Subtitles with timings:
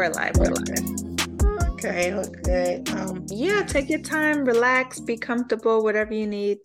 [0.00, 0.36] So we're live.
[0.38, 0.88] We're live.
[1.42, 1.70] We're live.
[1.72, 2.82] Okay, okay.
[2.94, 6.56] Um, yeah, take your time, relax, be comfortable, whatever you need.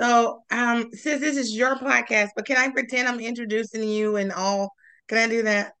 [0.00, 4.32] So, um, since this is your podcast, but can I pretend I'm introducing you and
[4.32, 4.72] all?
[5.08, 5.74] Can I do that?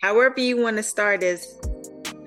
[0.00, 1.46] However you want to start is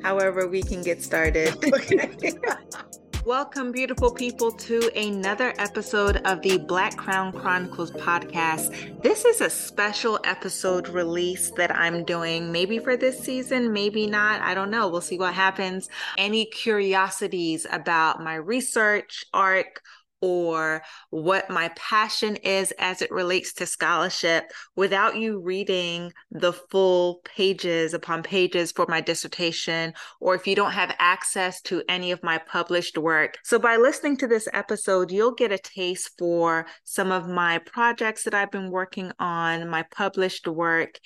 [0.03, 1.55] however we can get started.
[1.73, 2.11] Okay.
[3.25, 9.03] Welcome, beautiful people, to another episode of the Black Crown Chronicles podcast.
[9.03, 14.39] This is a special episode release that I'm doing, maybe for this season, maybe not.
[14.39, 14.87] I don't know.
[14.87, 15.89] We'll see what happens.
[16.17, 19.83] Any curiosities about my research arc
[20.21, 27.21] or what my passion is as it relates to scholarship without you reading the full
[27.23, 32.23] pages upon pages for my dissertation, or if you don't have access to any of
[32.23, 33.37] my published work.
[33.43, 38.23] So, by listening to this episode, you'll get a taste for some of my projects
[38.23, 40.99] that I've been working on, my published work,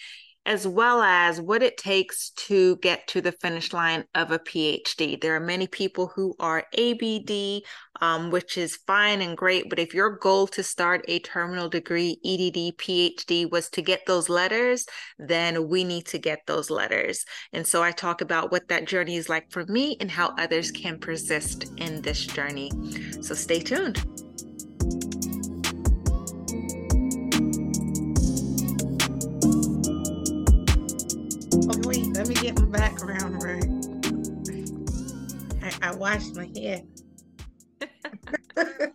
[0.45, 5.19] as well as what it takes to get to the finish line of a PhD.
[5.19, 7.63] There are many people who are ABD,
[8.01, 12.19] um, which is fine and great, but if your goal to start a terminal degree,
[12.25, 14.85] EDD, PhD was to get those letters,
[15.17, 17.25] then we need to get those letters.
[17.53, 20.71] And so I talk about what that journey is like for me and how others
[20.71, 22.71] can persist in this journey.
[23.21, 24.03] So stay tuned.
[32.43, 33.63] Get my background right.
[35.63, 36.81] I, I washed my hair.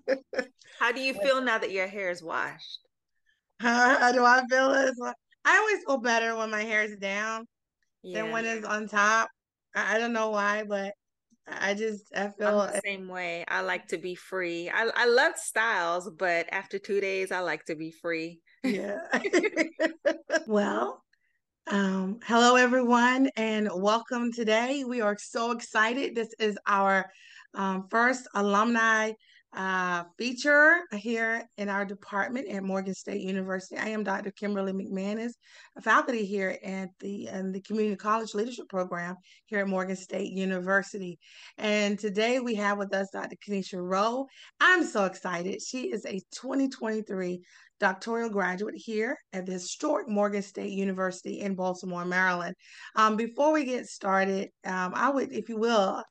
[0.78, 2.80] How do you feel now that your hair is washed?
[3.60, 5.14] How do I feel?
[5.46, 7.46] I always feel better when my hair is down
[8.02, 8.20] yeah.
[8.20, 9.30] than when it's on top.
[9.74, 10.92] I, I don't know why, but
[11.46, 13.46] I just I feel I'm the same way.
[13.48, 14.68] I like to be free.
[14.68, 18.40] I I love styles, but after two days, I like to be free.
[18.62, 18.98] Yeah.
[20.46, 21.02] well,
[21.70, 24.84] um, hello, everyone, and welcome today.
[24.84, 26.14] We are so excited.
[26.14, 27.10] This is our
[27.54, 29.12] um, first alumni
[29.54, 33.76] uh, feature here in our department at Morgan State University.
[33.76, 34.30] I am Dr.
[34.30, 35.32] Kimberly MacManus,
[35.76, 40.32] a faculty here at the, in the Community College Leadership Program here at Morgan State
[40.32, 41.18] University.
[41.58, 43.36] And today we have with us Dr.
[43.36, 44.26] Kernysha Rowe.
[44.60, 45.60] I'm so excited.
[45.62, 47.42] She is a 2023
[47.80, 52.54] doctoral graduate here at the historic Morgan State University in Baltimore, Maryland.
[52.96, 56.02] Um, before we get started, um, I would, if you will,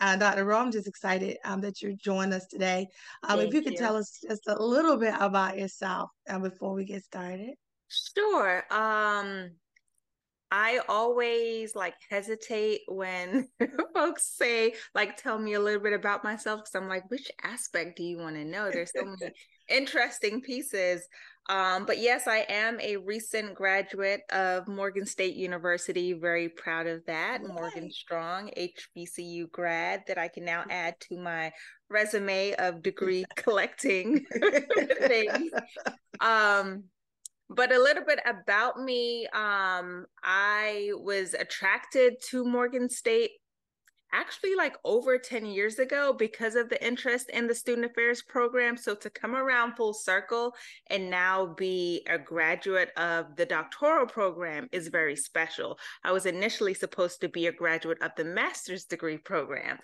[0.00, 0.44] uh, Dr.
[0.44, 2.86] Rowe, I'm just excited um, that you're joining us today.
[3.28, 3.78] Um, if you could you.
[3.78, 7.54] tell us just a little bit about yourself uh, before we get started.
[7.88, 8.64] Sure.
[8.70, 9.50] Um,
[10.50, 13.48] I always like hesitate when
[13.94, 16.60] folks say, like, tell me a little bit about myself.
[16.60, 18.70] Cause I'm like, which aspect do you want to know?
[18.70, 19.32] There's so many
[19.68, 21.06] interesting pieces.
[21.48, 26.12] Um, but yes, I am a recent graduate of Morgan State University.
[26.12, 27.40] Very proud of that.
[27.42, 27.48] Yay.
[27.48, 31.52] Morgan Strong, HBCU grad that I can now add to my
[31.88, 34.24] resume of degree collecting
[35.00, 35.50] things.
[36.18, 36.84] Um,
[37.50, 43.32] but a little bit about me um, i was attracted to morgan state
[44.12, 48.76] actually like over 10 years ago because of the interest in the student affairs program.
[48.76, 50.54] So to come around full circle
[50.88, 55.78] and now be a graduate of the doctoral program is very special.
[56.04, 59.78] I was initially supposed to be a graduate of the master's degree program.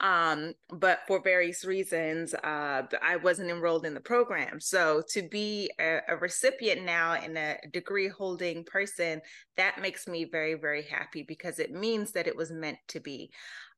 [0.00, 4.60] Um, but for various reasons, uh, I wasn't enrolled in the program.
[4.60, 9.20] So to be a, a recipient now and a degree holding person,
[9.56, 13.30] that makes me very, very happy because it means that it was meant to be.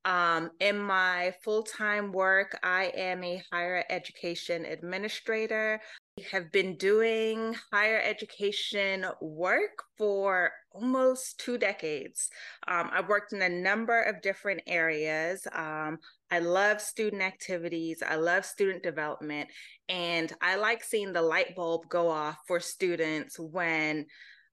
[0.04, 5.80] Um, in my full time work, I am a higher education administrator.
[6.18, 12.30] I have been doing higher education work for almost two decades.
[12.66, 15.46] Um, I've worked in a number of different areas.
[15.52, 15.98] Um,
[16.30, 19.50] I love student activities, I love student development,
[19.88, 24.06] and I like seeing the light bulb go off for students when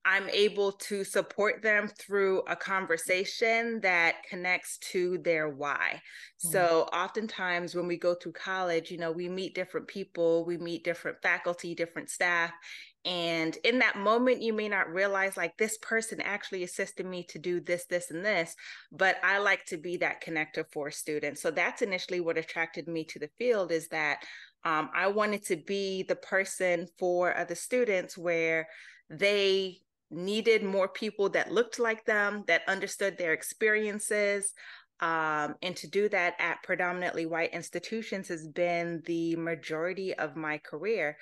[0.07, 6.01] I'm able to support them through a conversation that connects to their why.
[6.45, 6.51] Mm-hmm.
[6.53, 10.85] So, oftentimes when we go through college, you know, we meet different people, we meet
[10.85, 12.53] different faculty, different staff.
[13.03, 17.37] And in that moment, you may not realize, like, this person actually assisted me to
[17.37, 18.55] do this, this, and this.
[18.93, 21.41] But I like to be that connector for students.
[21.41, 24.19] So, that's initially what attracted me to the field is that
[24.63, 28.69] um, I wanted to be the person for other students where
[29.09, 34.53] they needed more people that looked like them, that understood their experiences,
[34.99, 40.57] Um, and to do that at predominantly white institutions has been the majority of my
[40.57, 41.17] career.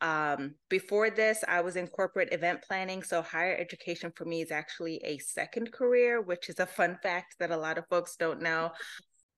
[0.00, 3.02] Um, before this, I was in corporate event planning.
[3.04, 7.36] So, higher education for me is actually a second career, which is a fun fact
[7.38, 8.72] that a lot of folks don't know.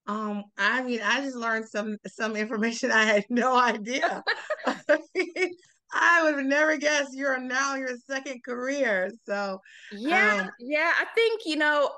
[0.07, 4.23] Um, I mean, I just learned some some information I had no idea.
[4.67, 4.99] I
[6.23, 9.11] would have never guessed you're now your second career.
[9.27, 9.61] So
[9.91, 11.91] yeah, um, yeah, I think you know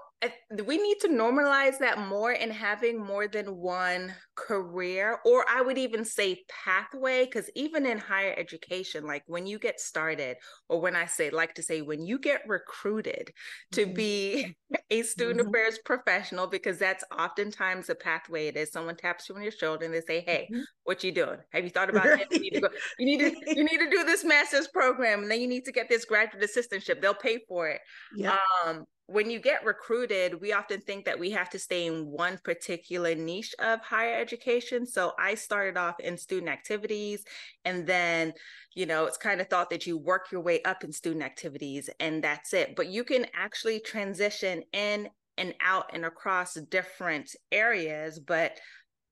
[0.64, 5.78] we need to normalize that more in having more than one career or i would
[5.78, 10.36] even say pathway because even in higher education like when you get started
[10.68, 13.30] or when i say like to say when you get recruited
[13.72, 13.94] to mm-hmm.
[13.94, 14.56] be
[14.90, 15.48] a student mm-hmm.
[15.48, 19.84] affairs professional because that's oftentimes a pathway it is someone taps you on your shoulder
[19.84, 20.62] and they say hey mm-hmm.
[20.84, 22.68] what you doing have you thought about it you need to go
[22.98, 25.72] you need to you need to do this master's program and then you need to
[25.72, 27.80] get this graduate assistantship they'll pay for it
[28.16, 28.36] yeah.
[28.66, 32.38] um when you get recruited, we often think that we have to stay in one
[32.42, 34.86] particular niche of higher education.
[34.86, 37.22] So I started off in student activities,
[37.66, 38.32] and then,
[38.74, 41.90] you know, it's kind of thought that you work your way up in student activities
[42.00, 42.76] and that's it.
[42.76, 48.18] But you can actually transition in and out and across different areas.
[48.18, 48.58] But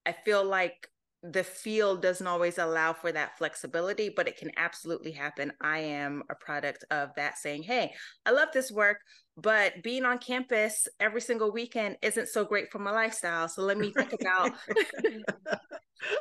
[0.07, 0.89] I feel like
[1.23, 5.53] the field doesn't always allow for that flexibility, but it can absolutely happen.
[5.61, 7.93] I am a product of that saying, Hey,
[8.27, 8.99] I love this work,
[9.37, 13.49] but being on campus every single weekend isn't so great for my lifestyle.
[13.49, 14.53] So let me think about,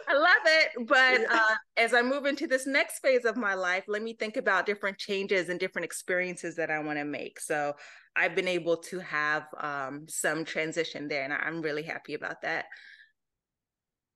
[0.08, 0.88] I love it.
[0.88, 4.38] But uh, as I move into this next phase of my life, let me think
[4.38, 7.40] about different changes and different experiences that I want to make.
[7.40, 7.74] So
[8.16, 12.66] I've been able to have um, some transition there, and I'm really happy about that.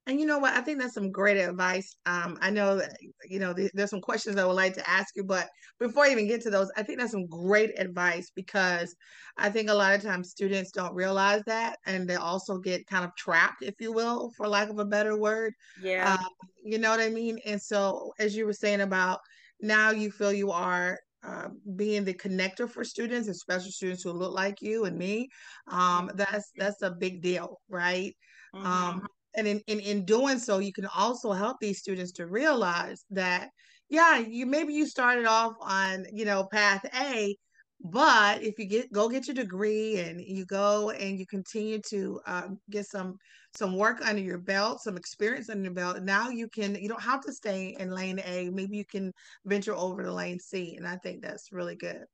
[0.07, 0.53] And you know what?
[0.53, 1.95] I think that's some great advice.
[2.05, 2.97] Um, I know that
[3.27, 5.49] you know there's some questions I would like to ask you, but
[5.79, 8.95] before I even get to those, I think that's some great advice because
[9.37, 13.03] I think a lot of times students don't realize that, and they also get kind
[13.03, 15.53] of trapped, if you will, for lack of a better word.
[15.81, 16.17] Yeah.
[16.19, 16.29] Uh,
[16.63, 17.39] you know what I mean?
[17.45, 19.21] And so, as you were saying about
[19.59, 24.33] now, you feel you are uh, being the connector for students, especially students who look
[24.33, 25.29] like you and me,
[25.67, 26.17] um, mm-hmm.
[26.17, 28.15] that's that's a big deal, right?
[28.53, 28.65] Mm-hmm.
[28.65, 33.05] Um, and in, in, in doing so you can also help these students to realize
[33.09, 33.49] that
[33.89, 37.35] yeah you maybe you started off on you know path a
[37.81, 42.19] but if you get go get your degree and you go and you continue to
[42.25, 43.17] um, get some
[43.55, 47.01] some work under your belt some experience under your belt now you can you don't
[47.01, 48.49] have to stay in lane a.
[48.49, 49.13] Maybe you can
[49.45, 52.05] venture over to lane c and i think that's really good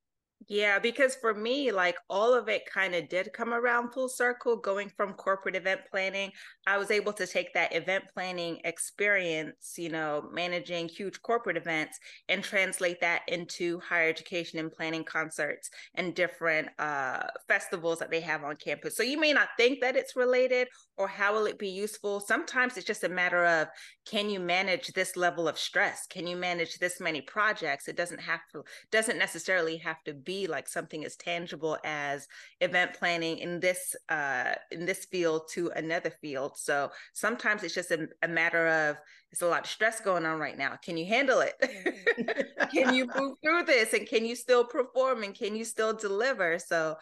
[0.48, 4.56] yeah, because for me, like all of it kind of did come around full circle
[4.56, 6.32] going from corporate event planning.
[6.66, 12.00] I was able to take that event planning experience, you know, managing huge corporate events
[12.28, 18.22] and translate that into higher education and planning concerts and different uh, festivals that they
[18.22, 18.98] have on campus.
[18.98, 20.68] So you may not think that it's related
[21.02, 22.20] or how will it be useful.
[22.20, 23.68] Sometimes it's just a matter of
[24.06, 26.06] can you manage this level of stress?
[26.06, 27.88] Can you manage this many projects?
[27.88, 32.28] It doesn't have to, doesn't necessarily have to be like something as tangible as
[32.60, 36.54] event planning in this uh, in this field to another field.
[36.58, 38.98] So sometimes it's just a, a matter of
[39.32, 40.78] it's a lot of stress going on right now.
[40.86, 42.48] Can you handle it?
[42.72, 46.60] can you move through this and can you still perform and can you still deliver?
[46.60, 46.98] So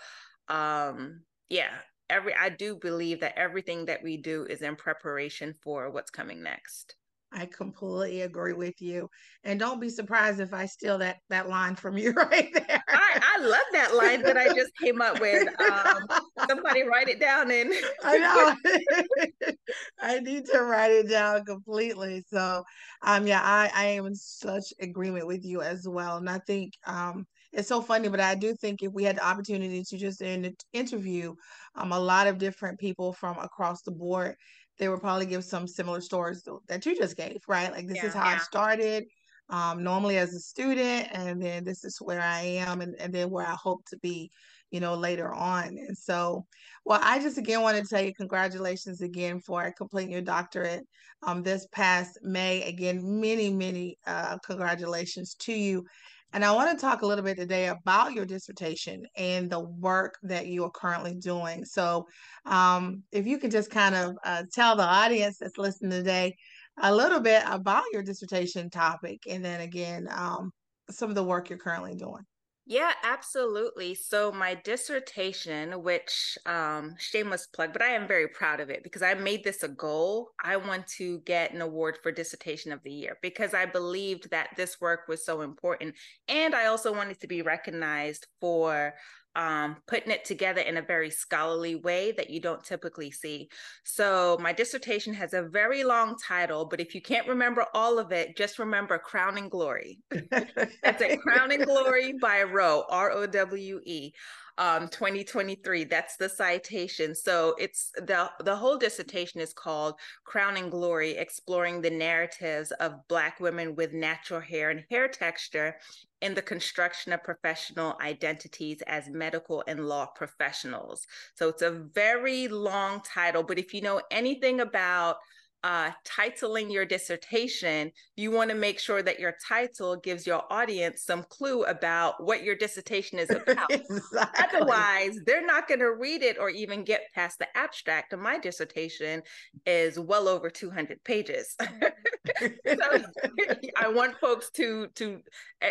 [0.47, 1.71] um yeah,
[2.09, 6.43] every I do believe that everything that we do is in preparation for what's coming
[6.43, 6.95] next.
[7.31, 9.07] I completely agree with you.
[9.43, 12.83] And don't be surprised if I steal that that line from you right there.
[12.87, 15.47] I, I love that line that I just came up with.
[15.59, 16.07] Um,
[16.47, 17.71] somebody write it down and
[18.03, 19.51] I know.
[20.01, 22.23] I need to write it down completely.
[22.31, 22.63] So
[23.03, 26.17] um yeah, I, I am in such agreement with you as well.
[26.17, 29.25] And I think um it's so funny, but I do think if we had the
[29.25, 31.33] opportunity to just in, interview
[31.75, 34.35] um, a lot of different people from across the board,
[34.77, 37.71] they would probably give some similar stories that you just gave, right?
[37.71, 38.35] Like this yeah, is how yeah.
[38.35, 39.05] I started.
[39.51, 43.31] Um, normally as a student, and then this is where I am, and, and then
[43.31, 44.29] where I hope to be,
[44.69, 45.69] you know, later on.
[45.69, 46.45] And so,
[46.85, 50.85] well, I just again want to tell you congratulations again for completing your doctorate
[51.25, 52.61] um, this past May.
[52.61, 55.83] Again, many, many uh, congratulations to you.
[56.31, 60.17] And I want to talk a little bit today about your dissertation and the work
[60.23, 61.65] that you are currently doing.
[61.65, 62.07] So,
[62.45, 66.35] um, if you could just kind of uh, tell the audience that's listening today
[66.81, 70.51] a little bit about your dissertation topic, and then again, um,
[70.89, 72.23] some of the work you're currently doing.
[72.71, 73.95] Yeah, absolutely.
[73.95, 79.01] So my dissertation, which um shameless plug, but I am very proud of it because
[79.01, 80.29] I made this a goal.
[80.43, 84.49] I want to get an award for dissertation of the year because I believed that
[84.55, 85.95] this work was so important
[86.27, 88.93] and I also wanted to be recognized for
[89.35, 93.49] um, putting it together in a very scholarly way that you don't typically see.
[93.83, 98.11] So, my dissertation has a very long title, but if you can't remember all of
[98.11, 99.99] it, just remember Crowning Glory.
[100.31, 104.13] That's it, Crowning Glory by Rowe, R O W E
[104.59, 105.85] um, 2023.
[105.85, 107.15] That's the citation.
[107.15, 113.39] So it's the the whole dissertation is called Crowning Glory: Exploring the Narratives of Black
[113.39, 115.77] Women with Natural Hair and Hair Texture
[116.21, 121.07] in the Construction of Professional Identities as Medical and Law Professionals.
[121.35, 125.17] So it's a very long title, but if you know anything about
[125.63, 131.03] uh, titling your dissertation, you want to make sure that your title gives your audience
[131.03, 133.69] some clue about what your dissertation is about.
[133.69, 134.59] exactly.
[134.59, 138.13] Otherwise, they're not going to read it or even get past the abstract.
[138.13, 139.21] And my dissertation
[139.65, 141.55] is well over 200 pages.
[142.39, 142.47] so
[143.75, 145.19] I want folks to to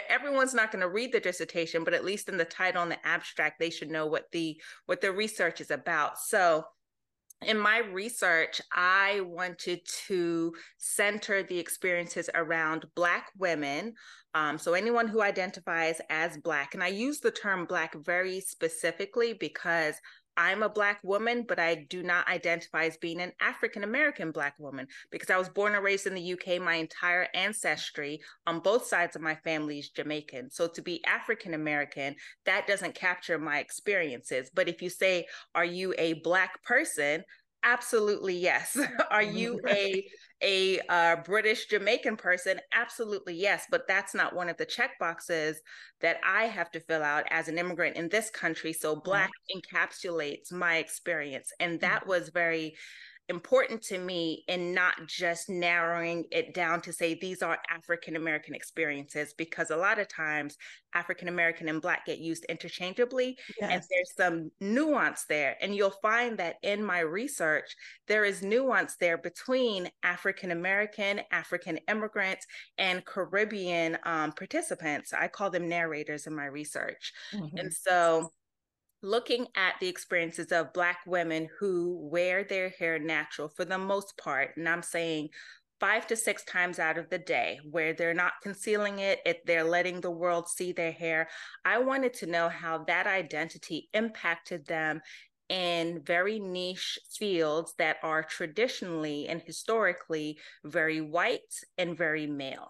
[0.09, 3.07] everyone's not going to read the dissertation, but at least in the title and the
[3.07, 6.19] abstract, they should know what the what the research is about.
[6.19, 6.65] So
[7.43, 13.95] in my research, I wanted to center the experiences around Black women.
[14.35, 19.35] Um, so, anyone who identifies as Black, and I use the term Black very specifically
[19.35, 19.95] because
[20.39, 24.55] I'm a Black woman, but I do not identify as being an African American Black
[24.61, 26.63] woman because I was born and raised in the UK.
[26.63, 30.53] My entire ancestry on both sides of my family is Jamaican.
[30.53, 32.15] So to be African American,
[32.47, 34.49] that doesn't capture my experiences.
[34.55, 35.27] But if you say,
[35.57, 37.25] Are you a Black person?
[37.65, 38.77] Absolutely yes.
[39.11, 39.37] Are mm-hmm.
[39.37, 40.07] you a
[40.41, 42.61] a uh, British Jamaican person?
[42.73, 43.67] Absolutely yes.
[43.71, 45.61] But that's not one of the check boxes
[46.01, 48.73] that I have to fill out as an immigrant in this country.
[48.73, 49.05] So mm-hmm.
[49.05, 51.91] Black encapsulates my experience, and mm-hmm.
[51.91, 52.77] that was very
[53.29, 58.55] important to me in not just narrowing it down to say these are African American
[58.55, 60.57] experiences, because a lot of times
[60.95, 63.71] African American and Black get used interchangeably, yes.
[63.71, 65.57] and there's some nuance there.
[65.61, 67.75] And you'll find that in my research,
[68.07, 72.47] there is nuance there between African American, African immigrants,
[72.79, 75.13] and Caribbean um, participants.
[75.13, 77.13] I call them narrators in my research.
[77.35, 77.59] Mm-hmm.
[77.59, 78.33] And so
[79.03, 84.17] looking at the experiences of Black women who wear their hair natural for the most
[84.19, 85.29] part, and I'm saying
[85.81, 89.65] five to six times out of the day, where they're not concealing it, if they're
[89.65, 91.29] letting the world see their hair.
[91.65, 95.01] I wanted to know how that identity impacted them
[95.49, 102.69] in very niche fields that are traditionally and historically very white and very male.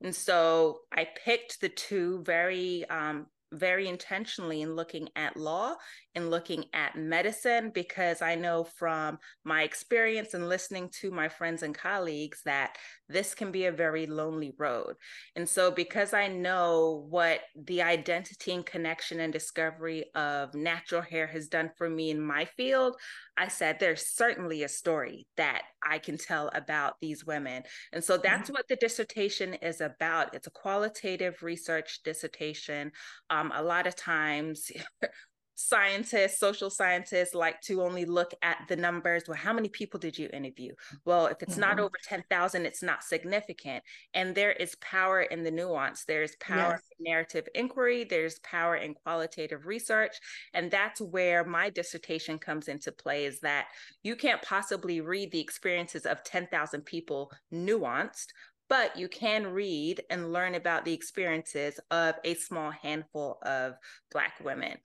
[0.00, 5.74] And so I picked the two very um, very intentionally in looking at law
[6.14, 11.62] and looking at medicine because I know from my experience and listening to my friends
[11.62, 12.76] and colleagues that
[13.08, 14.96] this can be a very lonely road.
[15.36, 21.26] And so, because I know what the identity and connection and discovery of natural hair
[21.28, 22.96] has done for me in my field,
[23.38, 27.62] I said there's certainly a story that I can tell about these women.
[27.92, 28.54] And so, that's mm-hmm.
[28.54, 30.34] what the dissertation is about.
[30.34, 32.90] It's a qualitative research dissertation.
[33.30, 34.70] Um, a lot of times,
[35.60, 39.24] scientists, social scientists like to only look at the numbers.
[39.26, 40.72] Well, how many people did you interview?
[41.04, 41.62] Well, if it's mm-hmm.
[41.62, 43.82] not over 10,000, it's not significant.
[44.14, 46.04] And there is power in the nuance.
[46.04, 46.82] There's power yes.
[46.96, 50.16] in narrative inquiry, there's power in qualitative research.
[50.54, 53.66] And that's where my dissertation comes into play is that
[54.04, 58.28] you can't possibly read the experiences of 10,000 people nuanced
[58.68, 63.72] but you can read and learn about the experiences of a small handful of
[64.12, 64.76] Black women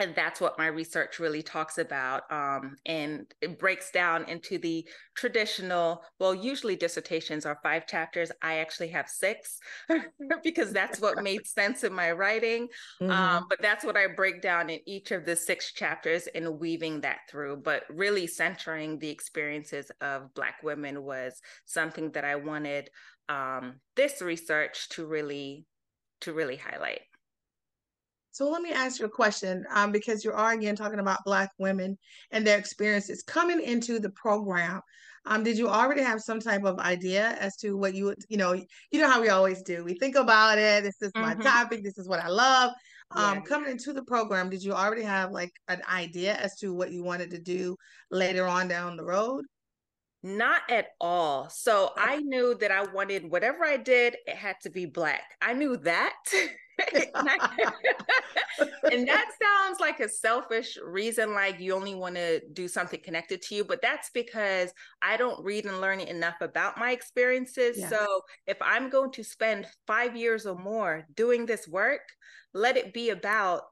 [0.00, 4.86] and that's what my research really talks about um, and it breaks down into the
[5.14, 8.32] traditional well usually dissertations are five chapters.
[8.42, 9.58] I actually have six
[10.42, 12.68] because that's what made sense in my writing.
[13.00, 13.10] Um, mm-hmm.
[13.10, 17.02] um, but that's what i break down in each of the six chapters and weaving
[17.02, 17.58] that through.
[17.58, 22.88] But really centering the experiences of black women was something that i wanted
[23.28, 25.66] um, this research to really
[26.22, 27.00] to really highlight
[28.32, 31.50] so let me ask you a question, um, because you are again talking about Black
[31.58, 31.98] women
[32.30, 34.80] and their experiences coming into the program.
[35.26, 38.38] Um, did you already have some type of idea as to what you would, you
[38.38, 39.84] know, you know how we always do.
[39.84, 40.82] We think about it.
[40.82, 41.42] This is my mm-hmm.
[41.42, 41.82] topic.
[41.82, 42.72] This is what I love.
[43.10, 43.40] Um, yeah.
[43.42, 47.02] Coming into the program, did you already have like an idea as to what you
[47.02, 47.76] wanted to do
[48.10, 49.44] later on down the road?
[50.22, 51.48] Not at all.
[51.48, 55.22] So I knew that I wanted whatever I did, it had to be black.
[55.40, 56.14] I knew that.
[58.90, 63.42] and that sounds like a selfish reason, like you only want to do something connected
[63.42, 64.72] to you, but that's because
[65.02, 67.88] I don't read and learn enough about my experiences.
[67.88, 72.00] So if I'm going to spend five years or more doing this work,
[72.52, 73.62] let it be about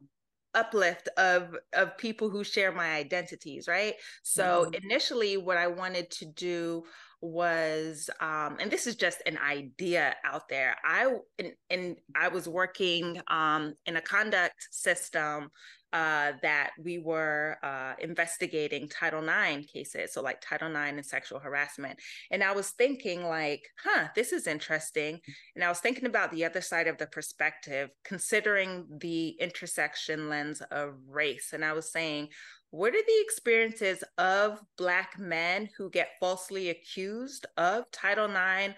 [0.54, 4.82] uplift of of people who share my identities right so Mhm.
[4.82, 6.82] initially what i wanted to do
[7.20, 12.48] was um and this is just an idea out there i and, and i was
[12.48, 15.50] working um in a conduct system
[15.92, 21.38] uh, that we were uh, investigating Title IX cases, so like Title IX and sexual
[21.38, 21.98] harassment.
[22.30, 25.20] And I was thinking, like, huh, this is interesting.
[25.54, 30.60] And I was thinking about the other side of the perspective, considering the intersection lens
[30.70, 31.52] of race.
[31.54, 32.28] And I was saying,
[32.70, 38.75] what are the experiences of Black men who get falsely accused of Title IX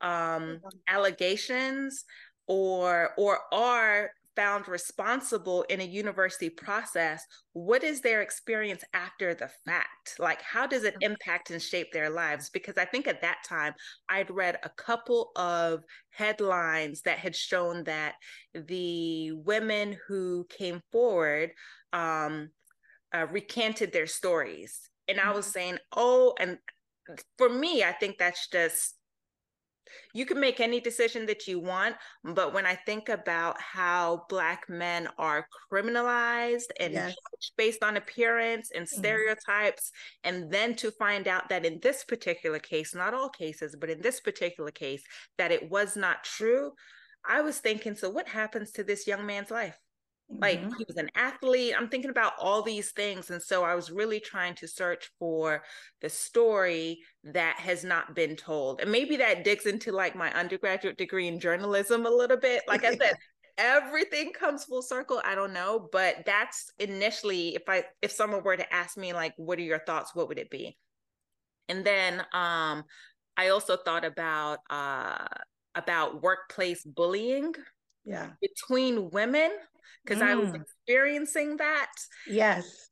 [0.00, 2.04] um, allegations
[2.46, 9.48] or or are found responsible in a university process, what is their experience after the
[9.64, 10.16] fact?
[10.18, 12.50] Like, how does it impact and shape their lives?
[12.50, 13.74] Because I think at that time,
[14.08, 18.14] I'd read a couple of headlines that had shown that
[18.54, 21.50] the women who came forward
[21.92, 22.50] um,
[23.14, 24.80] uh, recanted their stories.
[25.08, 26.58] And I was saying, oh, and
[27.38, 28.94] for me, I think that's just
[30.14, 34.68] you can make any decision that you want but when i think about how black
[34.68, 37.14] men are criminalized and Yes.
[37.56, 38.98] based on appearance and Mhm.
[38.98, 39.92] stereotypes
[40.22, 44.00] and then to find out that in this particular case not all cases but in
[44.00, 45.02] this particular case
[45.36, 46.72] that it was not true
[47.28, 49.78] i was thinking so what happens to this young man's life
[50.42, 50.76] like Mhm.
[50.76, 54.20] he was an athlete i'm thinking about all these things and so i was really
[54.20, 55.62] trying to search for
[56.00, 60.98] the story that has not been told and maybe that digs into like my undergraduate
[60.98, 63.14] degree in journalism a little bit like i said
[63.58, 68.56] everything comes full circle i don't know but that's initially if i if someone were
[68.56, 70.14] to ask me like what are your thoughts?
[70.14, 70.76] What would it be?
[71.68, 72.84] And then um
[73.36, 75.26] i also thought about uh
[75.74, 77.54] about workplace bullying
[78.04, 78.30] yeah.
[78.40, 79.50] between women
[80.04, 80.60] because I was Mm.
[80.60, 81.92] experiencing that.
[82.26, 82.90] Yes.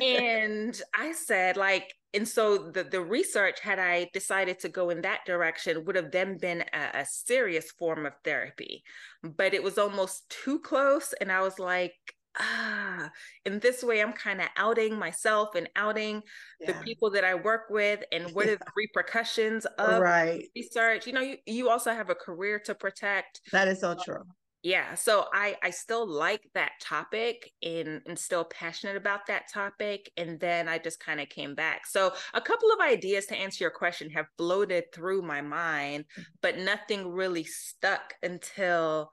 [0.00, 5.02] And I said, like, and so the, the research, had I decided to go in
[5.02, 8.82] that direction, would have then been a, a serious form of therapy.
[9.22, 11.12] But it was almost too close.
[11.20, 11.92] And I was like,
[12.40, 13.10] ah,
[13.44, 16.22] in this way, I'm kind of outing myself and outing
[16.66, 18.02] the people that I work with.
[18.10, 20.44] And what are the repercussions of Right.
[20.56, 21.06] research?
[21.06, 24.24] You know, you, you also have a career to protect That is so true.
[24.62, 30.10] Yeah so i i still like that topic and and still passionate about that topic
[30.16, 31.86] and then i just kind of came back.
[31.86, 36.06] So a couple of ideas to answer your question have floated through my mind
[36.42, 39.10] but nothing really stuck until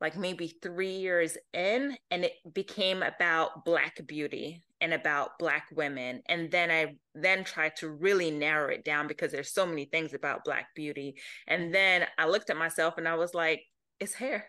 [0.00, 6.22] like maybe three years in and it became about black beauty and about black women
[6.26, 10.14] and then i then tried to really narrow it down because there's so many things
[10.14, 11.16] about black beauty
[11.48, 13.62] and then i looked at myself and i was like
[14.00, 14.46] it's hair.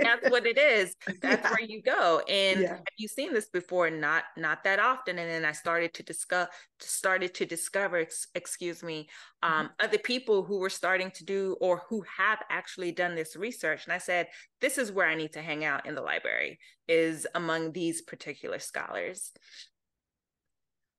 [0.00, 0.94] That's what it is.
[1.20, 1.50] That's Yeah.
[1.50, 2.20] where you go.
[2.28, 2.76] And Yeah.
[2.76, 3.90] have you seen this before?
[3.90, 5.18] Not not that often.
[5.18, 6.48] And then i started to discuss
[6.80, 9.08] started to discover ex- excuse me
[9.44, 9.60] Mm-hmm.
[9.60, 13.84] um, other people who were starting to do or who have actually done this research.
[13.84, 14.28] And i said
[14.60, 18.58] this is where i need to hang out in the library is among these particular
[18.60, 19.32] scholars.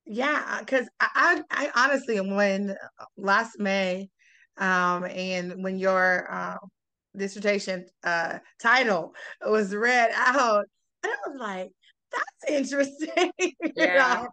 [0.06, 4.10] Yeah, because I, I, I honestly, when uh, last May,
[4.58, 6.58] um, and when your uh,
[7.16, 9.14] dissertation uh, title
[9.46, 10.66] was read out,
[11.04, 11.72] and I was like,
[12.12, 14.30] "That's interesting." you Yeah, know?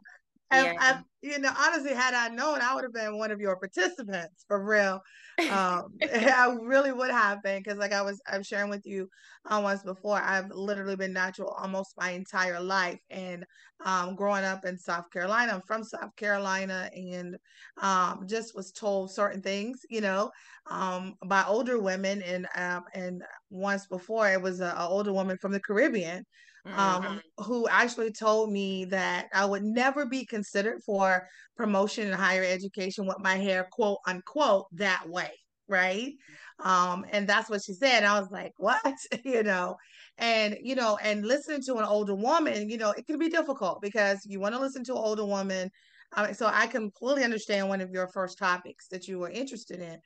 [0.50, 0.78] And yeah.
[0.78, 4.44] I, you know, honestly, had I known, I would have been one of your participants
[4.48, 5.00] for real.
[5.48, 9.08] Um, I really would have been because, like I was, I'm sharing with you
[9.44, 13.44] uh, once before, I've literally been natural almost my entire life, and
[13.84, 17.36] um, growing up in South Carolina, I'm from South Carolina, and
[17.80, 20.30] um, just was told certain things, you know,
[20.70, 25.52] um, by older women, and um, and once before it was an older woman from
[25.52, 26.24] the Caribbean
[26.66, 32.44] Um, who actually told me that I would never be considered for promotion in higher
[32.44, 35.30] education with my hair, quote unquote, that way.
[35.68, 36.12] Right.
[36.58, 38.04] Um, and that's what she said.
[38.04, 38.82] I was like, what?
[39.24, 39.76] you know,
[40.18, 43.80] and, you know, and listening to an older woman, you know, it can be difficult
[43.80, 45.70] because you want to listen to an older woman.
[46.16, 49.98] Um, so I completely understand one of your first topics that you were interested in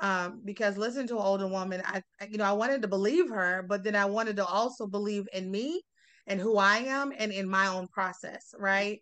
[0.00, 3.64] um, because listening to an older woman, I, you know, I wanted to believe her,
[3.68, 5.82] but then I wanted to also believe in me
[6.26, 9.00] and who I am and in my own process, right?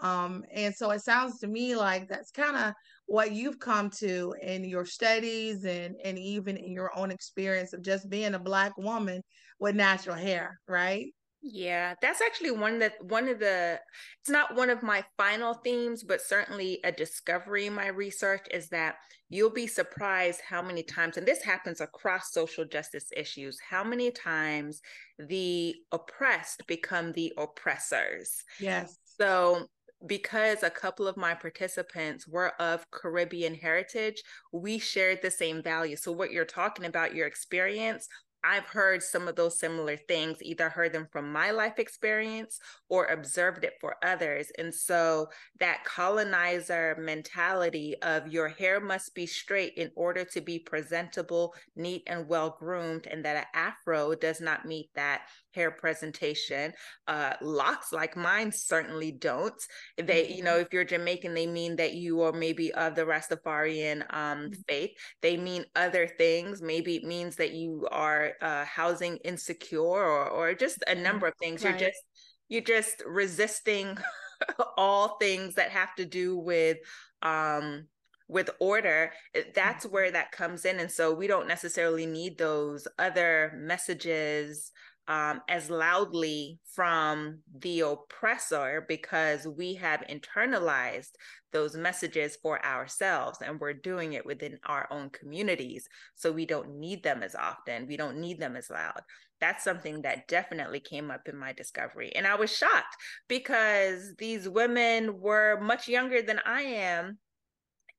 [0.00, 2.74] Um, and so it sounds to me like that's kind of
[3.06, 7.82] what you've come to in your studies and and even in your own experience of
[7.82, 9.22] just being a black woman
[9.60, 11.06] with natural hair, right?
[11.44, 13.80] Yeah, that's actually one that one of the
[14.20, 18.68] it's not one of my final themes, but certainly a discovery in my research is
[18.68, 18.94] that
[19.28, 24.12] you'll be surprised how many times and this happens across social justice issues, how many
[24.12, 24.80] times
[25.18, 28.44] the oppressed become the oppressors.
[28.60, 28.98] Yes.
[29.04, 29.66] So
[30.06, 36.02] because a couple of my participants were of Caribbean heritage, we shared the same values.
[36.02, 38.08] So, what you're talking about, your experience,
[38.44, 43.06] I've heard some of those similar things, either heard them from my life experience or
[43.06, 44.50] observed it for others.
[44.58, 45.28] And so
[45.60, 52.02] that colonizer mentality of your hair must be straight in order to be presentable, neat,
[52.06, 55.22] and well groomed, and that an afro does not meet that
[55.54, 56.72] hair presentation.
[57.06, 59.54] Uh, locks like mine certainly don't.
[59.96, 60.62] They, you know, mm-hmm.
[60.62, 64.52] if you're Jamaican, they mean that you are maybe of the Rastafarian um, mm-hmm.
[64.68, 64.90] faith.
[65.20, 66.62] They mean other things.
[66.62, 71.34] Maybe it means that you are uh, housing insecure or, or just a number of
[71.38, 71.64] things.
[71.64, 71.78] Right.
[71.78, 72.02] You're just
[72.48, 73.96] you're just resisting
[74.76, 76.76] all things that have to do with
[77.22, 77.86] um
[78.28, 79.12] with order
[79.54, 79.94] that's mm-hmm.
[79.94, 84.72] where that comes in and so we don't necessarily need those other messages
[85.08, 91.10] um, as loudly from the oppressor because we have internalized
[91.52, 95.88] those messages for ourselves and we're doing it within our own communities.
[96.14, 99.02] So we don't need them as often, we don't need them as loud.
[99.40, 102.12] That's something that definitely came up in my discovery.
[102.14, 102.96] And I was shocked
[103.28, 107.18] because these women were much younger than I am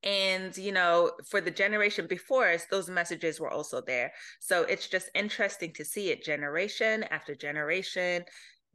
[0.03, 4.11] and you know for the generation before us those messages were also there.
[4.39, 8.23] So it's just interesting to see it generation after generation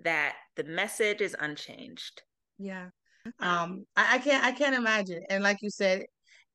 [0.01, 2.23] that the message is unchanged.
[2.59, 2.89] Yeah.
[3.41, 5.23] Um I, I, can't i can't imagine.
[5.29, 6.05] And like you said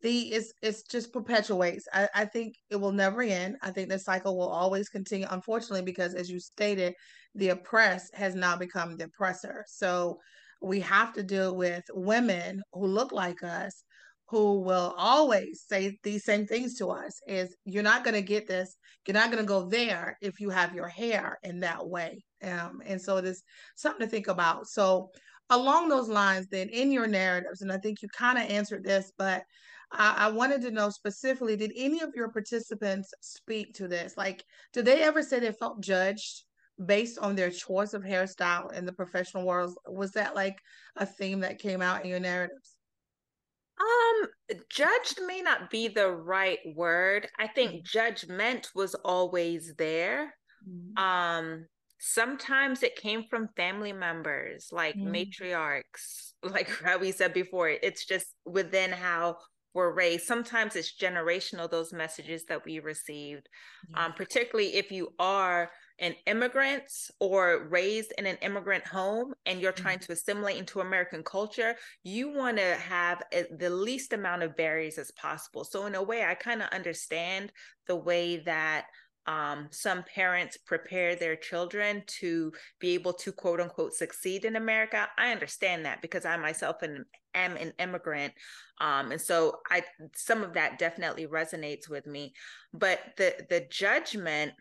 [0.02, 1.88] the it's it's just perpetuates.
[1.94, 3.58] I, I think it will never end.
[3.62, 6.94] I think the cycle will always continue unfortunately because as you stated
[7.36, 9.66] the oppressed has now become the oppressor.
[9.68, 10.20] So
[10.62, 13.84] we have to deal with women who look like us
[14.34, 18.48] who will always say these same things to us is you're not going to get
[18.48, 18.76] this.
[19.06, 22.24] You're not going to go there if you have your hair in that way.
[22.44, 23.44] Um, and so it is
[23.76, 24.66] something to think about.
[24.66, 25.12] So
[25.52, 29.12] along those lines then in your narratives and i think you kind of answered this
[29.18, 29.44] but
[29.92, 34.16] I, I wanted to know specifically did any of your participants speak to this?
[34.18, 36.46] Like did they ever say they felt judged
[36.84, 39.76] based on their choice of hairstyle in the professional world?
[39.86, 40.58] Was that like
[40.96, 42.73] a theme that came out in your narratives
[43.84, 47.28] um, judged may not be the right word.
[47.40, 47.86] I think mm-hmm.
[47.86, 50.34] judgment was always there.
[50.68, 51.04] Mm-hmm.
[51.04, 51.66] Um,
[52.00, 55.14] sometimes it came from family members, like mm-hmm.
[55.14, 57.70] matriarchs, like how we said before.
[57.70, 59.38] It's just within how
[59.74, 60.26] we're raised.
[60.26, 63.48] Sometimes it's generational, those messages that we received.
[63.96, 66.84] Um, particularly if you are an immigrant
[67.20, 70.08] or raised in an immigrant home and you're trying mm-hmm.
[70.08, 74.98] to assimilate into American culture, you want to have a, the least amount of barriers
[74.98, 75.64] as possible.
[75.64, 77.52] So, in a way, I kind of understand
[77.88, 78.86] the way that
[79.26, 85.08] um, some parents prepare their children to be able to quote unquote succeed in America.
[85.18, 88.34] I understand that because I myself am, am an immigrant.
[88.82, 89.84] Um, and so I
[90.16, 92.34] some of that definitely resonates with me.
[92.74, 94.54] But the the judgment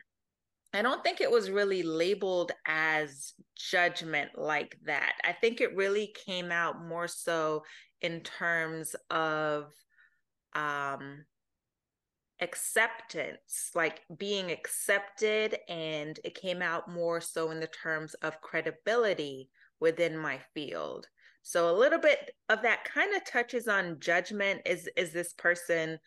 [0.74, 5.14] I don't think it was really labeled as judgment like that.
[5.24, 7.64] I think it really came out more so
[8.00, 9.72] in terms of
[10.54, 11.24] um
[12.40, 19.48] acceptance, like being accepted and it came out more so in the terms of credibility
[19.80, 21.06] within my field.
[21.42, 25.98] So a little bit of that kind of touches on judgment is is this person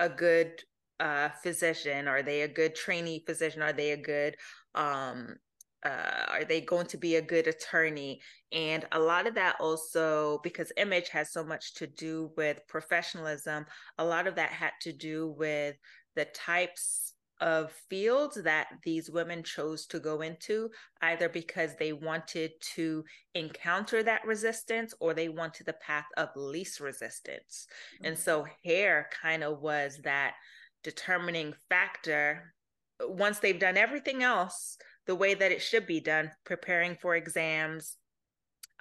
[0.00, 0.62] a good
[1.00, 2.08] uh, physician?
[2.08, 3.62] Are they a good trainee physician?
[3.62, 4.36] Are they a good
[4.74, 5.36] um,
[5.84, 8.20] uh, are they going to be a good attorney?
[8.52, 13.64] And a lot of that also, because image has so much to do with professionalism,
[13.98, 15.76] a lot of that had to do with
[16.16, 20.68] the types of fields that these women chose to go into,
[21.02, 26.80] either because they wanted to encounter that resistance or they wanted the path of least
[26.80, 27.68] resistance.
[27.96, 28.06] Mm-hmm.
[28.06, 30.34] And so hair kind of was that
[30.82, 32.54] determining factor
[33.00, 37.96] once they've done everything else the way that it should be done preparing for exams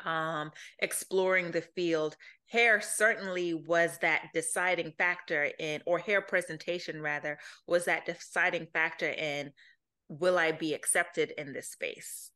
[0.06, 2.16] um, exploring the field
[2.48, 9.10] hair certainly was that deciding factor in or hair presentation rather was that deciding factor
[9.10, 9.52] in
[10.08, 12.32] will i be accepted in this space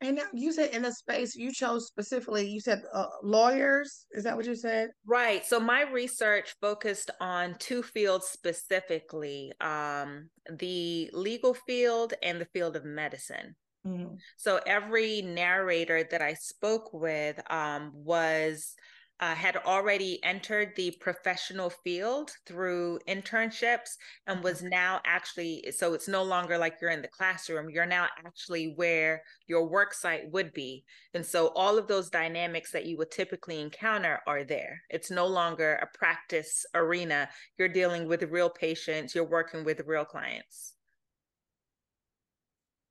[0.00, 4.06] and now you said in the space you chose specifically, you said uh, lawyers.
[4.12, 4.90] Is that what you said?
[5.06, 5.44] Right.
[5.44, 12.76] So my research focused on two fields specifically um, the legal field and the field
[12.76, 13.56] of medicine.
[13.86, 14.14] Mm-hmm.
[14.36, 18.74] So every narrator that I spoke with um, was
[19.20, 24.44] uh, had already entered the professional field through internships and mm-hmm.
[24.44, 28.72] was now actually so it's no longer like you're in the classroom you're now actually
[28.76, 30.84] where your work site would be.
[31.14, 34.80] And so all of those dynamics that you would typically encounter are there.
[34.90, 37.28] It's no longer a practice arena.
[37.58, 40.74] You're dealing with real patients you're working with real clients.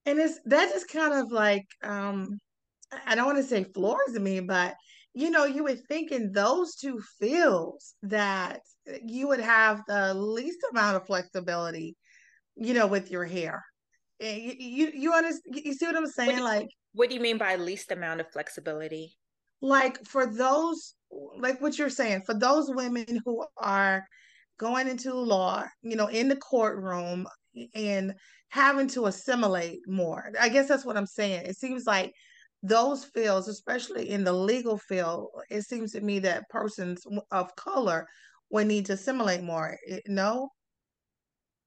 [0.06, 2.40] And it's that just kind of like um
[3.06, 4.74] i don't want to say floors to me but
[5.17, 8.60] you know, you would think in those two fields that
[9.03, 11.97] you would have the least amount of flexibility,
[12.56, 13.65] you know, with your hair.
[14.21, 15.60] Eh, you you, you understand?
[15.65, 16.34] You see what I'm saying?
[16.34, 19.17] What like, what do you mean by least amount of flexibility?
[19.60, 20.93] Like for those,
[21.39, 24.06] like what you're saying, for those women who are
[24.60, 27.25] going into law, you know, in the courtroom
[27.73, 28.13] and
[28.49, 30.32] having to assimilate more.
[30.39, 31.47] I guess that's what I'm saying.
[31.47, 32.13] It seems like
[32.63, 38.08] those fields, especially in the legal field, it seems to me that persons of color
[38.50, 39.78] would need to assimilate more.
[39.88, 40.50] Eh, no?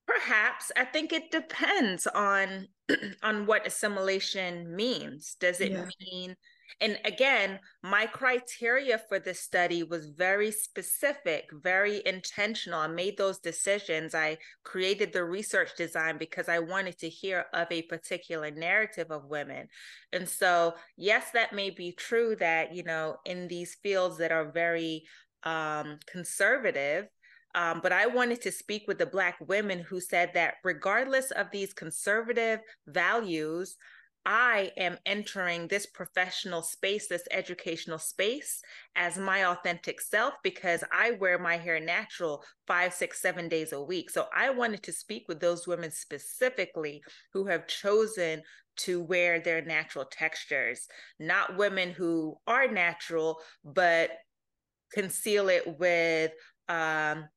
[0.06, 0.72] Perhaps.
[0.76, 2.66] I think it depends on
[3.22, 5.36] on what assimilation means.
[5.38, 5.86] Does it yeah.
[6.00, 6.36] mean
[6.80, 12.80] and again, my criteria for this study was very specific, very intentional.
[12.80, 14.14] I made those decisions.
[14.14, 19.26] I created the research design because I wanted to hear of a particular narrative of
[19.26, 19.68] women.
[20.12, 24.50] And so, yes, that may be true that, you know, in these fields that are
[24.50, 25.04] very
[25.44, 27.08] um, conservative,
[27.54, 31.50] um, but I wanted to speak with the Black women who said that regardless of
[31.50, 33.76] these conservative values,
[34.26, 38.60] I am entering this professional space, this educational space
[38.94, 43.82] as my authentic self because I wear my hair natural five, six, seven days a
[43.82, 44.10] week.
[44.10, 47.02] So I wanted to speak with those women specifically
[47.32, 48.42] who have chosen
[48.78, 50.86] to wear their natural textures,
[51.18, 54.10] not women who are natural, but
[54.92, 56.32] conceal it with
[56.68, 57.28] um,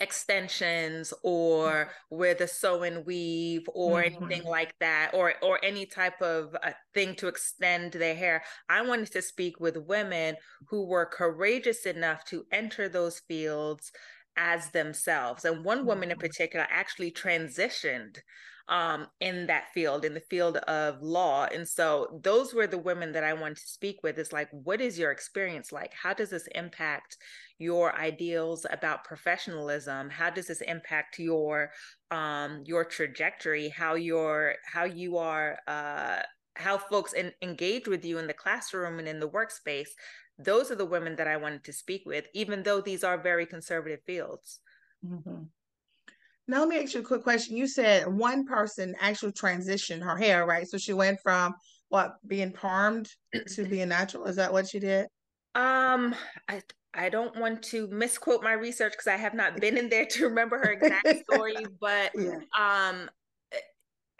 [0.00, 4.24] extensions or with a sew-in weave or mm-hmm.
[4.24, 8.82] anything like that or or any type of uh, thing to extend their hair i
[8.82, 10.34] wanted to speak with women
[10.68, 13.92] who were courageous enough to enter those fields
[14.36, 16.26] as themselves and one woman in mm-hmm.
[16.26, 18.16] particular actually transitioned
[18.68, 21.44] um, in that field, in the field of law.
[21.44, 24.80] And so those were the women that I wanted to speak with is like, what
[24.80, 25.92] is your experience like?
[25.92, 27.18] How does this impact
[27.58, 30.08] your ideals about professionalism?
[30.08, 31.72] How does this impact your
[32.10, 33.68] um, your trajectory?
[33.68, 36.20] How your how you are uh,
[36.56, 39.90] how folks in, engage with you in the classroom and in the workspace?
[40.38, 43.46] Those are the women that I wanted to speak with, even though these are very
[43.46, 44.58] conservative fields.
[45.06, 45.44] Mm-hmm.
[46.46, 47.56] Now let me ask you a quick question.
[47.56, 50.68] You said one person actually transitioned her hair, right?
[50.68, 51.54] So she went from
[51.88, 53.08] what being permed
[53.54, 54.26] to being natural.
[54.26, 55.06] Is that what she did?
[55.54, 56.14] Um,
[56.48, 60.06] I I don't want to misquote my research because I have not been in there
[60.06, 62.38] to remember her exact story, but yeah.
[62.58, 63.10] um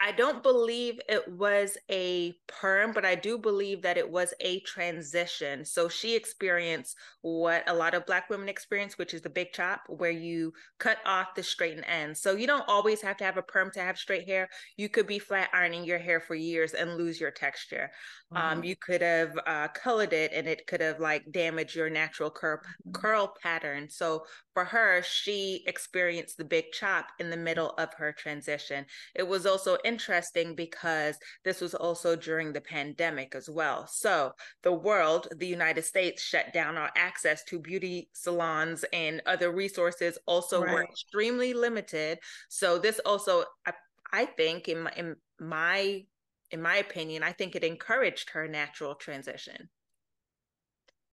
[0.01, 4.59] I don't believe it was a perm, but I do believe that it was a
[4.61, 5.63] transition.
[5.63, 9.83] So she experienced what a lot of Black women experience, which is the big chop,
[9.87, 12.19] where you cut off the straightened ends.
[12.21, 14.49] So you don't always have to have a perm to have straight hair.
[14.75, 17.89] You could be flat ironing your hair for years and lose your texture.
[18.31, 18.57] Um, mm-hmm.
[18.57, 22.29] Um, you could have uh, colored it and it could have like damaged your natural
[22.29, 22.91] curl, mm-hmm.
[22.91, 23.89] curl pattern.
[23.89, 28.85] So for her, she experienced the big chop in the middle of her transition.
[29.13, 33.87] It was also interesting because this was also during the pandemic as well.
[33.87, 39.51] So the world, the United States, shut down our access to beauty salons and other
[39.51, 40.73] resources also right.
[40.73, 42.19] were extremely limited.
[42.49, 43.73] So this also, I,
[44.11, 46.03] I think, in my, in my
[46.51, 49.69] in my opinion, I think it encouraged her natural transition.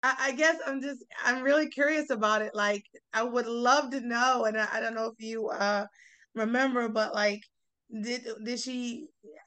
[0.02, 2.54] I, guess I'm just I'm really curious about it.
[2.54, 5.86] Like I would love to know, and I, I don't know if you uh
[6.34, 7.40] remember, but like
[8.02, 9.06] did did she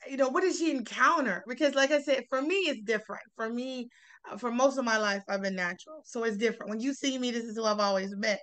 [0.10, 1.44] you know what did she encounter?
[1.48, 3.24] Because like i said for me it's different.
[3.36, 3.90] For me
[4.32, 6.70] uh, for most of my life i've been natural so it's different.
[6.70, 8.38] When you see me this is who i've always been.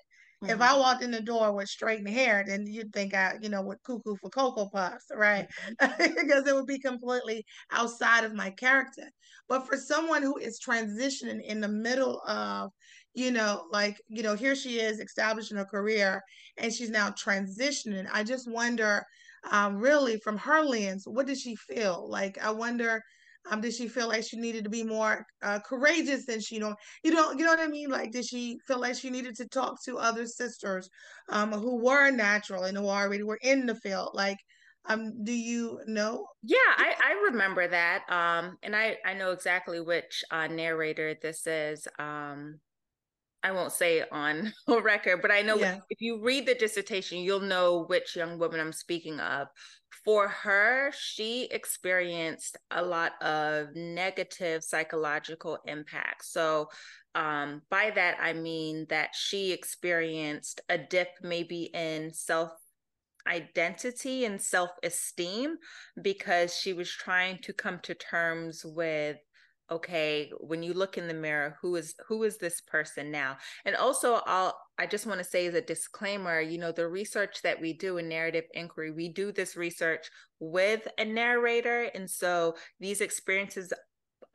[0.44, 0.52] Mm-hmm.
[0.52, 3.62] if i walked in the door with straightened hair then you'd think i you know
[3.62, 5.48] with cuckoo for cocoa puffs right?
[5.80, 6.14] Mm-hmm.
[6.20, 9.10] because it would be completely outside of my character.
[9.48, 12.70] But for someone who is transitioning in the middle of
[13.14, 16.22] you know like you know here she is establishing a career
[16.58, 19.02] and she's now transitioning i just wonder
[19.50, 22.08] um, really from her lens, what did she feel?
[22.08, 23.02] Like, I wonder,
[23.50, 26.60] um, did she feel like she needed to be more uh, courageous than she, you
[26.60, 27.90] know, you know, you know what I mean?
[27.90, 30.88] Like, did she feel like she needed to talk to other sisters
[31.28, 34.10] um, who were natural and who already were in the field?
[34.14, 34.38] Like,
[34.88, 36.26] Um, do you know?
[36.42, 38.02] Yeah, I, I remember that.
[38.08, 41.88] Um, and I, I know exactly which uh, narrator this is.
[41.98, 42.60] Um,
[43.46, 45.78] I won't say it on record, but I know yeah.
[45.88, 49.46] if you read the dissertation, you'll know which young woman I'm speaking of.
[50.04, 56.32] For her, she experienced a lot of negative psychological impacts.
[56.32, 56.70] So,
[57.14, 62.50] um, by that, I mean that she experienced a dip maybe in self
[63.28, 65.56] identity and self esteem
[66.02, 69.18] because she was trying to come to terms with
[69.70, 73.36] okay when you look in the mirror who is who is this person now?
[73.64, 77.42] And also i'll i just want to say as a disclaimer you know the research
[77.42, 81.90] that we do in narrative inquiry we do this research with a narrator.
[81.94, 83.72] And so these experiences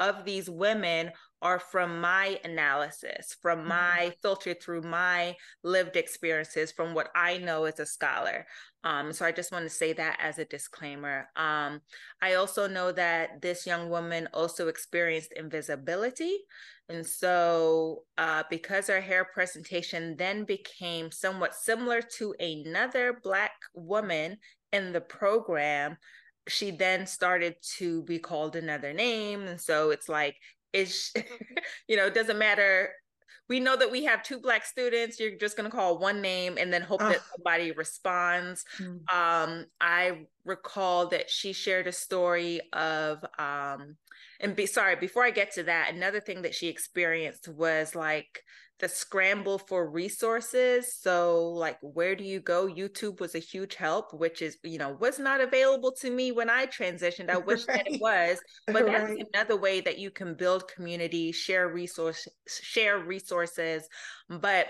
[0.02, 1.12] of these women
[1.42, 3.70] are from my analysis, from mm-hmm.
[3.70, 8.46] my filter through my lived experiences, from what I know as a scholar.
[8.84, 11.30] Um, so I just want to say that as a disclaimer.
[11.36, 11.82] Um,
[12.22, 16.38] I also know that this young woman also experienced invisibility.
[16.90, 24.38] And so, uh, because her hair presentation then became somewhat similar to another Black woman
[24.74, 25.98] in the program,
[26.48, 29.44] she then started to be called another name.
[29.44, 30.36] And so it's like,
[30.74, 31.12] is,
[31.88, 32.92] you know, it doesn't matter
[33.52, 36.58] we know that we have two black students you're just going to call one name
[36.58, 38.98] and then hope that somebody responds mm.
[39.14, 43.98] um, i recall that she shared a story of um,
[44.40, 48.42] and be sorry before i get to that another thing that she experienced was like
[48.82, 54.14] the scramble for resources so like where do you go youtube was a huge help
[54.14, 57.78] which is you know was not available to me when i transitioned i wish right.
[57.78, 58.92] that it was but right.
[58.92, 63.88] that's another way that you can build community share resource share resources
[64.28, 64.68] but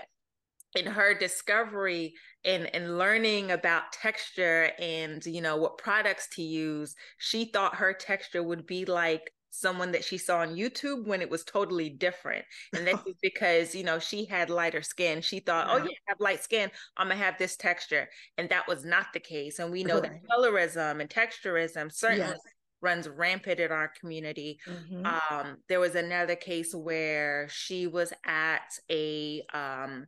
[0.74, 6.94] in her discovery and and learning about texture and you know what products to use
[7.18, 11.30] she thought her texture would be like someone that she saw on YouTube when it
[11.30, 12.44] was totally different.
[12.74, 15.20] And that's because, you know, she had lighter skin.
[15.20, 15.82] She thought, oh, yeah.
[15.82, 16.70] oh, yeah, I have light skin.
[16.96, 18.08] I'm going to have this texture.
[18.38, 19.58] And that was not the case.
[19.58, 20.10] And we know right.
[20.10, 22.40] that colorism and texturism certainly yes.
[22.80, 24.58] runs rampant in our community.
[24.66, 25.06] Mm-hmm.
[25.06, 30.06] Um, there was another case where she was at a, um,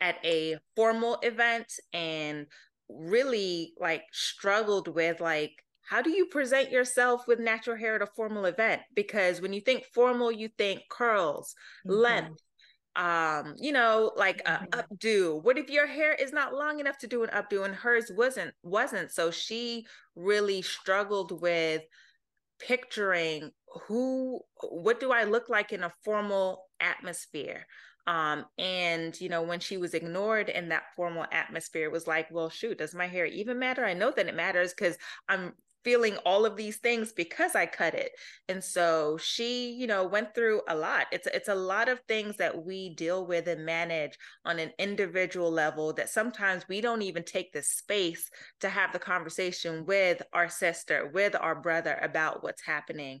[0.00, 2.46] at a formal event and
[2.88, 5.52] really like struggled with like
[5.88, 8.82] how do you present yourself with natural hair at a formal event?
[8.94, 11.54] Because when you think formal, you think curls,
[11.86, 12.00] mm-hmm.
[12.00, 12.42] length,
[12.96, 14.64] um, you know, like mm-hmm.
[14.72, 15.42] a updo.
[15.42, 18.54] What if your hair is not long enough to do an updo and hers wasn't
[18.62, 19.10] wasn't?
[19.12, 21.82] So she really struggled with
[22.60, 23.50] picturing
[23.86, 27.66] who what do I look like in a formal atmosphere?
[28.06, 32.28] Um, and you know, when she was ignored in that formal atmosphere, it was like,
[32.30, 33.84] well, shoot, does my hair even matter?
[33.84, 34.96] I know that it matters because
[35.28, 38.12] I'm feeling all of these things because I cut it.
[38.48, 41.06] And so she, you know, went through a lot.
[41.12, 45.50] It's it's a lot of things that we deal with and manage on an individual
[45.50, 50.48] level that sometimes we don't even take the space to have the conversation with our
[50.48, 53.20] sister, with our brother about what's happening.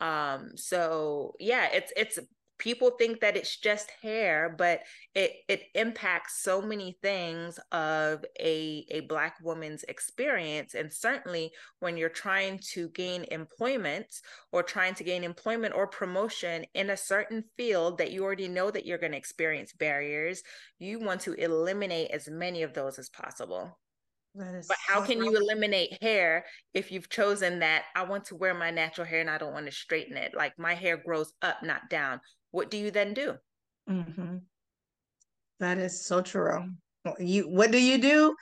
[0.00, 2.18] Um so yeah, it's it's
[2.64, 4.80] people think that it's just hair but
[5.14, 10.74] it it impacts so many things of a a black woman's experience.
[10.74, 14.06] And certainly when you're trying to gain employment
[14.50, 18.70] or trying to gain employment or promotion in a certain field that you already know
[18.70, 20.42] that you're going to experience barriers
[20.78, 23.78] you want to eliminate as many of those as possible.
[24.68, 28.70] But how can you eliminate hair if you've chosen that I want to wear my
[28.70, 30.34] natural hair and I don't want to straighten it?
[30.34, 32.20] Like my hair grows up, not down
[32.54, 33.34] what do you then do?
[33.90, 34.36] Mm-hmm.
[35.58, 36.70] That is so true.
[37.18, 38.34] You what do you do?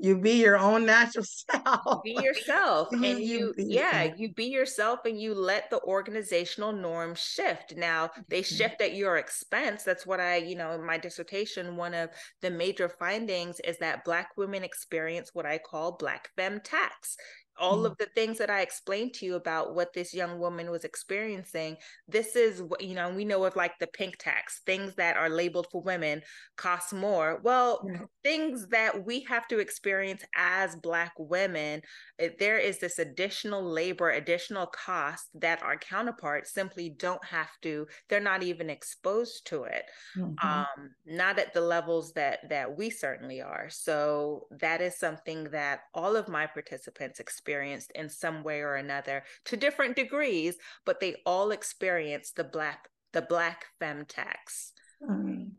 [0.00, 2.02] You be your own natural self.
[2.04, 7.18] Be yourself, and you, you yeah, you be yourself, and you let the organizational norms
[7.18, 7.74] shift.
[7.76, 8.56] Now they mm-hmm.
[8.56, 9.82] shift at your expense.
[9.82, 14.04] That's what I, you know, in my dissertation, one of the major findings is that
[14.04, 17.16] Black women experience what I call Black femme tax
[17.58, 17.86] all mm.
[17.86, 21.76] of the things that I explained to you about what this young woman was experiencing,
[22.06, 25.28] this is what, you know, we know of like the pink tax, things that are
[25.28, 26.22] labeled for women
[26.56, 27.40] cost more.
[27.42, 28.06] Well, mm.
[28.22, 31.82] things that we have to experience as Black women,
[32.18, 37.86] eh, there is this additional labor, additional cost that our counterparts simply don't have to,
[38.08, 39.84] they're not even exposed to it.
[40.16, 40.46] Mm-hmm.
[40.46, 43.68] Um, not at the levels that that we certainly are.
[43.70, 48.74] So that is something that all of my participants experience experienced in some way or
[48.74, 54.72] another to different degrees, but they all experienced the black the black femme tax.
[55.02, 55.52] Mm.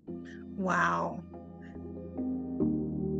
[0.55, 1.23] Wow.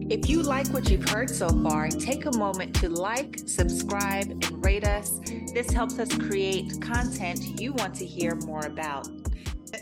[0.08, 4.64] If you like what you've heard so far, take a moment to like, subscribe, and
[4.64, 5.20] rate us.
[5.54, 9.08] This helps us create content you want to hear more about.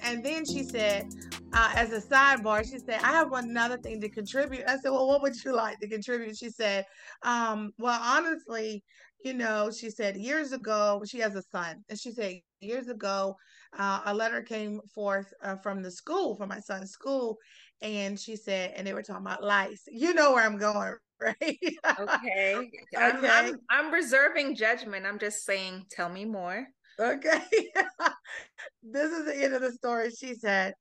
[0.03, 1.07] And then she said,
[1.53, 4.63] uh, as a sidebar, she said, I have one another thing to contribute.
[4.67, 6.37] I said, Well, what would you like to contribute?
[6.37, 6.85] She said,
[7.23, 8.83] um, Well, honestly,
[9.23, 13.35] you know, she said, years ago, she has a son, and she said, years ago,
[13.77, 17.37] uh, a letter came forth uh, from the school, from my son's school,
[17.81, 19.83] and she said, and they were talking about lice.
[19.87, 21.35] You know where I'm going, right?
[21.41, 22.55] okay.
[22.55, 22.71] okay.
[22.97, 25.05] I'm, I'm, I'm reserving judgment.
[25.05, 26.67] I'm just saying, tell me more.
[26.99, 27.41] Okay.
[28.83, 30.09] this is the end of the story.
[30.11, 30.73] She said,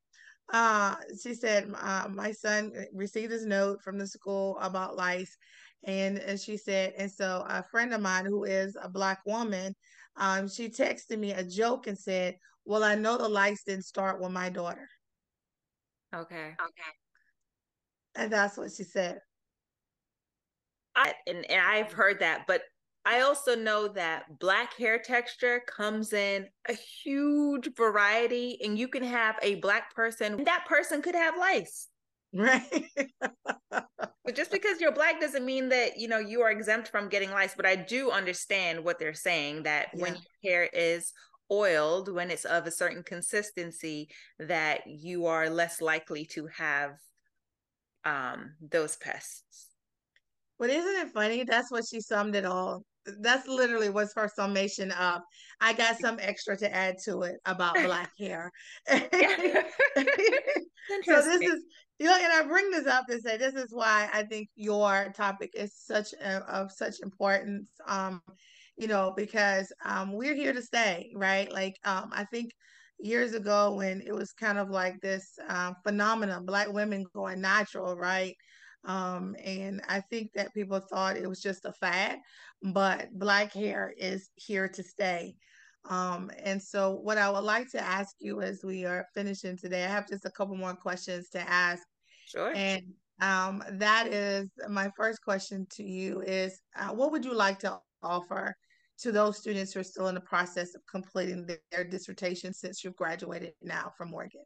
[0.53, 5.37] uh, she said, uh, my son received his note from the school about lice.
[5.85, 9.75] And, and she said, and so a friend of mine who is a black woman,
[10.17, 14.21] um, she texted me a joke and said, well, I know the lice didn't start
[14.21, 14.89] with my daughter.
[16.15, 16.55] Okay.
[16.61, 16.93] Okay.
[18.15, 19.19] And that's what she said.
[20.97, 22.63] I, and, and I've heard that, but
[23.07, 29.05] I also know that black hair texture comes in a huge variety, and you can
[29.05, 31.87] have a black person, that person could have lice.
[32.35, 32.91] Right.
[33.71, 37.31] but just because you're black doesn't mean that, you know, you are exempt from getting
[37.31, 37.55] lice.
[37.57, 40.03] But I do understand what they're saying that yeah.
[40.03, 41.13] when your hair is
[41.51, 44.09] oiled, when it's of a certain consistency,
[44.41, 46.91] that you are less likely to have
[48.05, 49.69] um, those pests.
[50.59, 51.45] But isn't it funny?
[51.45, 52.83] That's what she summed it all.
[53.21, 55.23] That's literally what's her summation of.
[55.61, 58.51] I got some extra to add to it about black hair.
[58.89, 58.97] so
[61.07, 61.63] this is
[61.99, 65.13] you know, and I bring this up to say this is why I think your
[65.17, 67.71] topic is such a, of such importance.
[67.87, 68.21] Um,
[68.77, 71.51] you know, because um, we're here to stay, right?
[71.51, 72.53] Like, um, I think
[72.99, 77.97] years ago when it was kind of like this um, phenomenon, Black women going natural,
[77.97, 78.35] right?
[78.85, 82.19] Um, and I think that people thought it was just a fad,
[82.63, 85.35] but Black hair is here to stay.
[85.89, 89.85] Um, and so, what I would like to ask you as we are finishing today,
[89.85, 91.83] I have just a couple more questions to ask.
[92.27, 92.53] Sure.
[92.55, 92.83] And
[93.21, 97.79] um, that is my first question to you: is uh, what would you like to
[98.03, 98.57] offer
[98.99, 102.83] to those students who are still in the process of completing their, their dissertation since
[102.83, 104.45] you've graduated now from Morgan?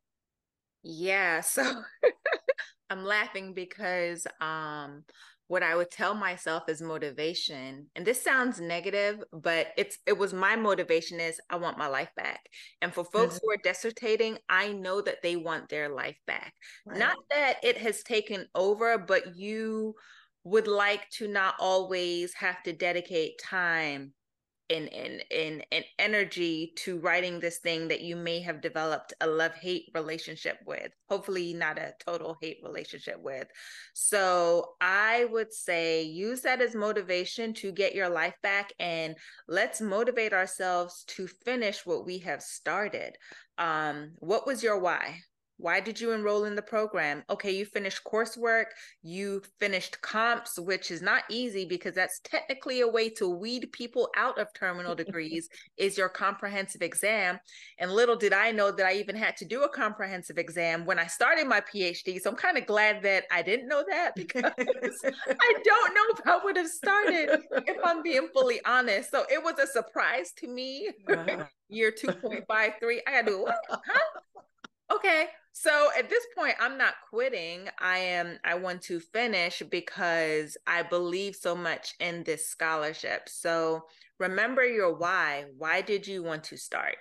[0.83, 1.63] Yeah, so
[2.91, 5.05] I'm laughing because um,
[5.47, 7.87] what I would tell myself is motivation.
[7.97, 12.11] And this sounds negative, but it's it was my motivation is I want my life
[12.17, 12.41] back.
[12.83, 13.47] And for folks mm-hmm.
[13.47, 16.53] who are dissertating, I know that they want their life back.
[16.87, 16.99] Right.
[16.99, 19.95] Not that it has taken over, but you
[20.45, 24.13] would like to not always have to dedicate time
[24.71, 29.27] and and and, and energy to writing this thing that you may have developed a
[29.27, 30.93] love hate relationship with.
[31.09, 33.49] Hopefully not a total hate relationship with.
[33.95, 39.17] So i would say use that as motivation to get your life back and
[39.49, 43.17] let's motivate ourselves to finish what we have started.
[43.59, 45.21] Um what was your why
[45.61, 47.23] why did you enroll in the program?
[47.29, 48.67] Okay, you finished coursework,
[49.03, 54.09] you finished comps, which is not easy because that's technically a way to weed people
[54.17, 57.39] out of terminal degrees is your comprehensive exam.
[57.79, 60.99] And little did I know that I even had to do a comprehensive exam when
[60.99, 62.21] I started my PhD.
[62.21, 66.27] So I'm kind of glad that I didn't know that because I don't know if
[66.27, 69.11] I would have started if I'm being fully honest.
[69.11, 70.91] So it was a surprise to me.
[71.09, 71.45] Uh-huh.
[71.69, 73.57] Year 2.53, I had to what?
[73.69, 74.21] Huh?
[74.91, 77.69] Okay so at this point i'm not quitting.
[77.79, 83.29] I am i want to finish because i believe so much in this scholarship.
[83.29, 83.83] So
[84.19, 85.47] remember your why.
[85.59, 86.97] Why did you want to start?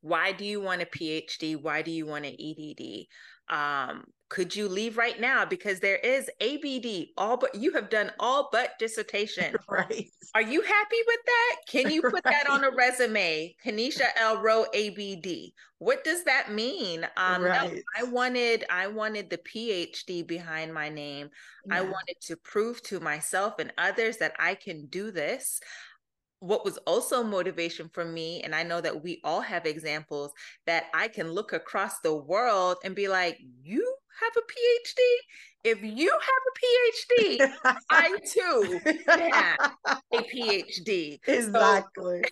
[0.00, 3.06] Why do you want a phd why do you want an edd
[3.50, 5.44] um, could you leave right now?
[5.44, 9.54] Because there is abd all but you have done all but dissertation.
[9.68, 10.08] Right.
[10.34, 11.56] Are you happy with that?
[11.68, 12.24] Can you put right.
[12.24, 13.54] that on a resume?
[13.64, 14.40] Kernysha l.
[14.40, 17.06] Rowe abd what does that mean?
[17.16, 17.72] Um right.
[17.72, 21.30] no, i wanted i wanted the phd behind my name.
[21.66, 21.78] Yeah.
[21.78, 25.60] i wanted to prove to myself and others that i can do this
[26.40, 30.32] what was also motivation for me, and I know that we all have examples
[30.66, 35.02] that I can look across the world and be like, you have a PhD?
[35.62, 38.80] If you have a PhD, I too
[39.32, 39.72] have
[40.12, 41.18] a PhD.
[41.26, 42.22] Exactly.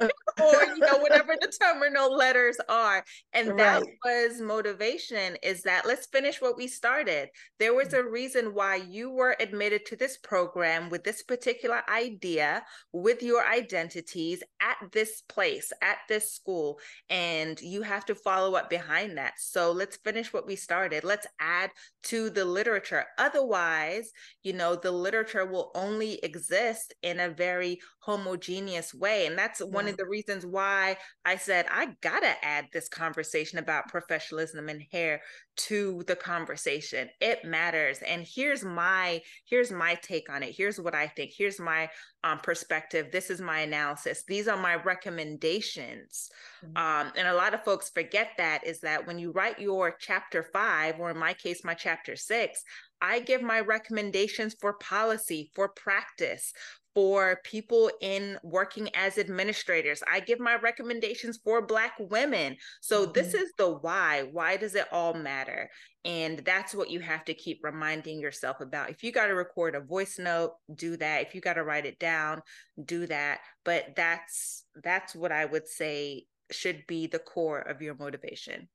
[0.00, 0.08] So,
[0.40, 3.04] or you know whatever the terminal letters are.
[3.32, 7.28] And that was motivation is that let's finish what we started.
[7.58, 12.64] There was a reason why you were admitted to this program with this particular idea
[12.92, 16.78] with your identities at this place at this school
[17.10, 19.34] and you have to follow up behind that.
[19.38, 21.04] So let's finish what we started.
[21.04, 21.70] Let's add
[22.04, 23.04] to the literature.
[23.18, 24.12] Otherwise
[24.42, 29.26] you know the literature will only exist in a very homogeneous way.
[29.26, 33.88] And that's one of the reasons why I said I gotta add this conversation about
[33.88, 35.20] professionalism and hair
[35.56, 37.08] to the conversation.
[37.20, 37.98] It matters.
[38.06, 40.54] And here's my here's my take on it.
[40.56, 41.32] Here's what I think.
[41.36, 41.88] Here's my
[42.24, 43.10] um, perspective.
[43.12, 44.24] This is my analysis.
[44.26, 46.30] These are my recommendations.
[46.64, 46.76] Mm-hmm.
[46.76, 50.42] Um, and a lot of folks forget that is that when you write your chapter
[50.52, 52.62] five, or in my case, my chapter six,
[53.00, 56.52] I give my recommendations for policy, for practice,
[56.96, 60.02] for people in working as administrators.
[60.10, 62.56] I give my recommendations for Black women.
[62.80, 63.12] So, mm-hmm.
[63.12, 64.30] this is the why.
[64.32, 65.68] Why does it all matter?
[66.06, 68.88] And that's what you have to keep reminding yourself about.
[68.88, 71.20] If you got to record a voice note, do that.
[71.20, 72.40] If you got to write it down,
[72.82, 73.40] do that.
[73.62, 78.68] But that's that's what I would say should be the core of your motivation.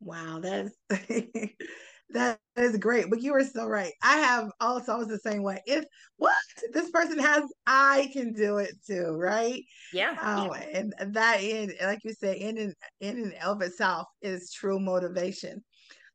[0.00, 0.70] Wow, that's
[2.10, 3.08] That is great.
[3.08, 3.92] But you were so right.
[4.02, 5.62] I have also I was the same way.
[5.66, 5.84] If
[6.16, 6.34] what
[6.72, 9.62] this person has, I can do it too, right?
[9.92, 10.16] Yeah.
[10.20, 10.80] Um, yeah.
[10.98, 15.62] and that in like you said, in and in and of itself is true motivation.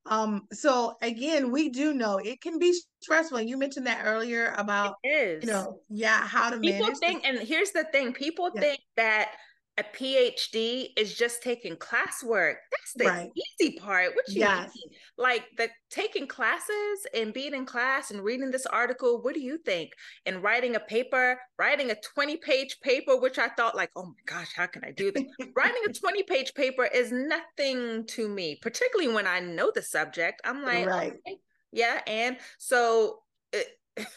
[0.09, 3.41] Um, so again, we do know it can be stressful.
[3.41, 5.43] You mentioned that earlier about it is.
[5.43, 8.61] you know, yeah, how to people think, and here's the thing: people yeah.
[8.61, 9.31] think that
[9.77, 12.55] a PhD is just taking classwork.
[12.71, 13.29] That's the right.
[13.59, 14.15] easy part.
[14.15, 14.71] What you yes.
[14.75, 14.97] mean?
[15.17, 19.21] Like the taking classes and being in class and reading this article.
[19.21, 19.91] What do you think?
[20.25, 24.21] And writing a paper, writing a 20 page paper, which I thought like, oh my
[24.25, 25.25] gosh, how can I do this?
[25.55, 30.41] writing a 20 page paper is nothing to me, particularly when I know the subject.
[30.43, 31.13] I'm like, right.
[31.13, 31.37] Okay,
[31.71, 32.01] yeah.
[32.07, 33.19] And so
[33.53, 33.67] it,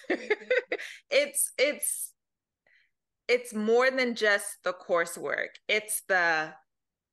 [1.11, 2.13] it's, it's,
[3.31, 5.51] it's more than just the coursework.
[5.69, 6.53] It's the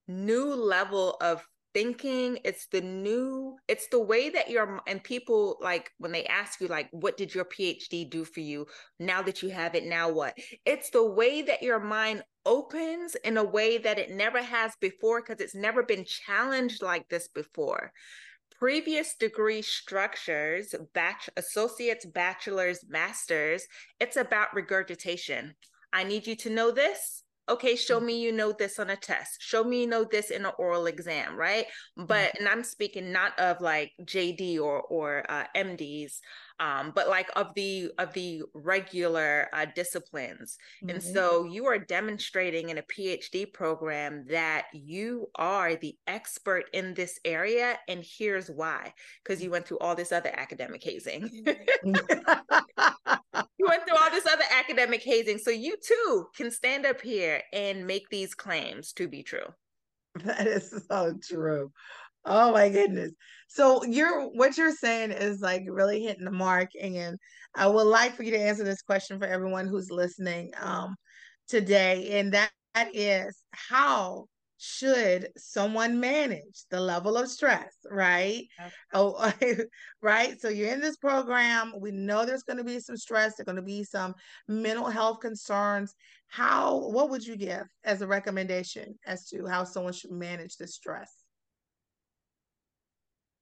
[0.08, 1.46] new level of
[1.76, 2.40] thinking.
[2.44, 6.68] It's the new it's the way that you're and people like when they ask you
[6.68, 8.66] like what did your phd do for you
[9.00, 9.86] now that you have it?
[9.86, 10.36] Now what?
[10.66, 15.22] It's the way that your mind opens in a way that it never has before
[15.22, 17.92] because it's never been challenged like this before.
[18.58, 23.68] Previous degree structures batch associates bachelors masters
[24.00, 25.54] it's about regurgitation
[25.98, 27.24] I need you to know this.
[27.50, 29.42] Okay, show me you know this on a test.
[29.42, 31.66] Show me you know this in an oral exam, right?
[31.96, 36.20] But and I'm speaking not of like JD or or uh, MDs,
[36.60, 40.58] um, but like of the of the regular uh, disciplines.
[40.84, 40.96] Mm-hmm.
[40.96, 46.94] And so you are demonstrating in a PhD program that you are the expert in
[46.94, 48.94] this area, and here's why:
[49.24, 51.30] because you went through all this other academic hazing.
[51.34, 51.94] you
[53.68, 57.86] went through all this other academic hazing, so you too can stand up here and
[57.86, 59.48] make these claims to be true.
[60.24, 61.72] That is so true.
[62.26, 63.12] Oh my goodness.
[63.48, 66.70] So you're what you're saying is like really hitting the mark.
[66.80, 67.18] And
[67.56, 70.96] I would like for you to answer this question for everyone who's listening um,
[71.48, 72.20] today.
[72.20, 74.26] And that, that is how
[74.58, 78.44] should someone manage the level of stress, right?
[78.60, 78.72] Okay.
[78.94, 79.34] Oh,
[80.02, 80.40] right.
[80.42, 81.74] So you're in this program.
[81.80, 83.36] We know there's going to be some stress.
[83.38, 84.16] There's going to be some
[84.48, 85.94] mental health concerns.
[86.28, 86.90] How?
[86.90, 91.27] What would you give as a recommendation as to how someone should manage the stress?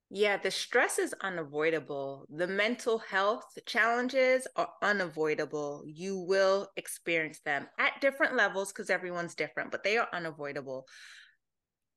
[0.10, 2.28] Yeah, the stress is unavoidable.
[2.30, 5.84] The mental health challenges are unavoidable.
[5.86, 10.86] You will experience them at different levels because everyone's different, but they are unavoidable.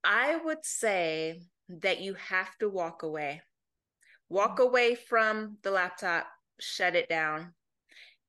[0.02, 3.42] I would say that you have to walk away.
[4.30, 4.64] Walk mm.
[4.64, 6.26] away from the laptop,
[6.58, 7.52] shut it down.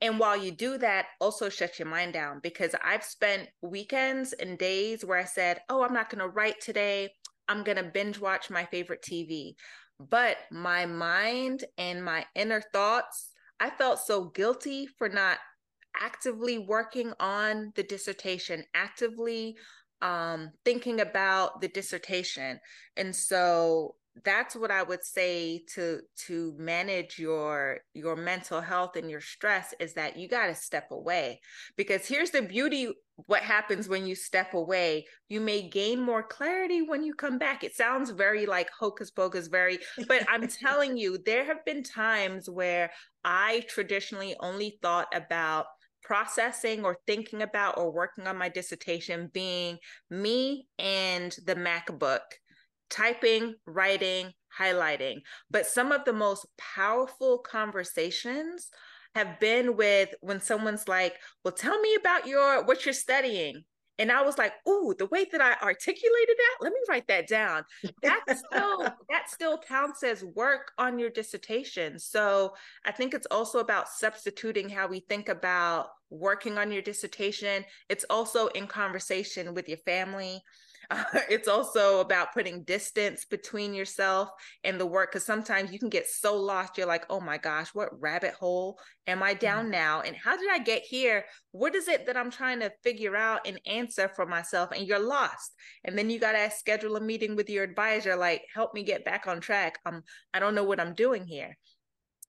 [0.01, 4.57] And while you do that, also shut your mind down because I've spent weekends and
[4.57, 7.11] days where I said, Oh, I'm not going to write today.
[7.50, 9.56] I'm going to binge watch my favorite TV.
[10.00, 15.39] But my mind and my inner thoughts, I felt so guilty for not
[16.00, 19.58] actively working on the dissertation, actively
[20.02, 22.60] um, thinking about the dissertation.
[22.95, 29.09] And so that's what i would say to to manage your your mental health and
[29.09, 31.39] your stress is that you got to step away.
[31.78, 32.91] Because here's the beauty
[33.26, 35.05] what happens when you step away.
[35.28, 37.63] You may gain more clarity when you come back.
[37.63, 42.49] It sounds very like hocus pocus very but i'm telling you there have been times
[42.49, 42.91] where
[43.24, 45.65] i traditionally only thought about
[46.03, 49.78] processing or thinking about or working on my dissertation being
[50.09, 52.20] me and the MacBook,
[52.89, 55.17] typing, writing, highlighting.
[55.49, 58.69] But some of the most powerful conversations
[59.15, 63.63] have been with when someone's like, Well, tell me about your what you're studying.
[63.99, 67.27] And I was like, "Ooh, the way that I articulated that, let me write that
[67.27, 67.65] down."
[68.01, 68.79] That still
[69.09, 71.99] that still counts as work on your dissertation.
[71.99, 77.65] So I think it's also about substituting how we think about working on your dissertation.
[77.89, 80.41] It's also in conversation with your family.
[80.89, 84.30] Uh, it's also about putting distance between yourself
[84.63, 86.77] and the work because sometimes you can get so lost.
[86.77, 89.71] You're like, oh my gosh, what rabbit hole am I down mm-hmm.
[89.71, 90.01] now?
[90.01, 91.25] And how did I get here?
[91.51, 94.71] What is it that I'm trying to figure out and answer for myself?
[94.71, 95.53] And you're lost.
[95.84, 99.05] And then you got to schedule a meeting with your advisor, like, help me get
[99.05, 99.80] back on track.
[99.86, 100.03] Um,
[100.34, 101.57] I don't know what I'm doing here.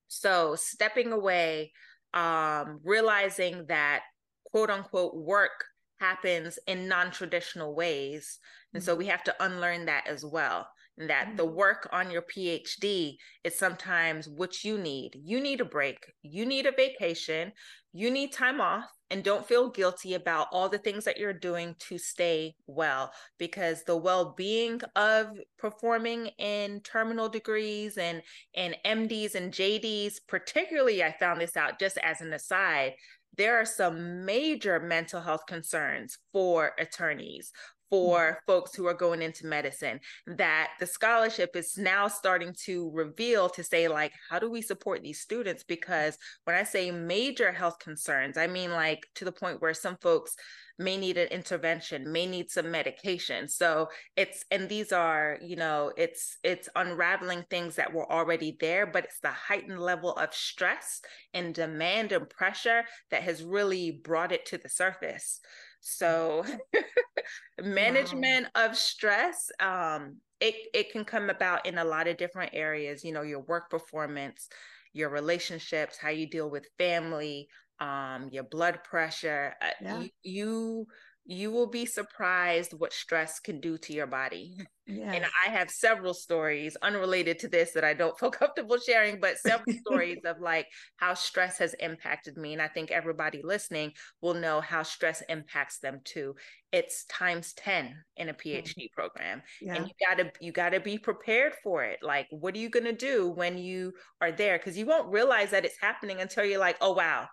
[0.08, 1.72] So stepping away,
[2.12, 4.02] um, realizing that
[4.50, 5.64] quote unquote work
[6.00, 8.38] happens in non-traditional ways.
[8.74, 10.66] And so we have to unlearn that as well
[11.00, 11.56] and that the mm-hmm.
[11.56, 15.12] work on your phd is sometimes what you need.
[15.24, 15.98] You need a break.
[16.22, 17.52] You need a vacation.
[17.92, 21.74] You need time off and don't feel guilty about all the things that you're doing
[21.88, 25.26] to stay well because the well-being of
[25.58, 28.22] performing in terminal degrees and
[28.54, 32.92] and MDs and JDs particularly I found this out just as an aside
[33.36, 37.52] there are some major mental health concerns for attorneys
[37.90, 43.48] for folks who are going into medicine that the scholarship is now starting to reveal
[43.48, 45.64] to say like how do we support these students?
[45.64, 49.96] Because when i say major health concerns i mean like to the point where some
[50.00, 50.36] folks
[50.80, 53.48] may need an intervention may need some medication.
[53.48, 58.86] So it's and these are you know it's it's unraveling things that were already there
[58.86, 61.00] but it's the heightened level of stress
[61.34, 65.40] and demand and pressure that has really brought it to the surface
[65.80, 66.44] so
[67.62, 68.66] management wow.
[68.66, 73.12] of stress um it it can come about in a lot of different areas you
[73.12, 74.48] know your work performance
[74.92, 77.48] your relationships how you deal with family
[77.80, 79.54] um, your blood pressure.
[79.60, 80.00] Uh, yeah.
[80.00, 80.86] you, you
[81.30, 84.56] you will be surprised what stress can do to your body.
[84.84, 85.14] Yes.
[85.14, 89.38] And I have several stories unrelated to this that I don't feel comfortable sharing, but
[89.38, 90.66] several stories of like
[90.96, 92.52] how stress has impacted me.
[92.52, 96.34] And I think everybody listening will know how stress impacts them too.
[96.72, 99.00] It's times 10 in a PhD mm-hmm.
[99.00, 99.42] program.
[99.60, 99.76] Yeah.
[99.76, 102.00] And you gotta you gotta be prepared for it.
[102.02, 104.58] Like, what are you gonna do when you are there?
[104.58, 107.28] Because you won't realize that it's happening until you're like, oh wow,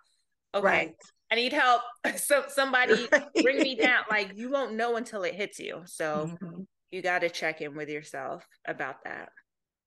[0.54, 0.94] okay right.
[1.30, 1.82] I need help
[2.16, 3.08] so somebody
[3.42, 6.62] bring me down like you won't know until it hits you so mm-hmm.
[6.90, 9.30] you got to check in with yourself about that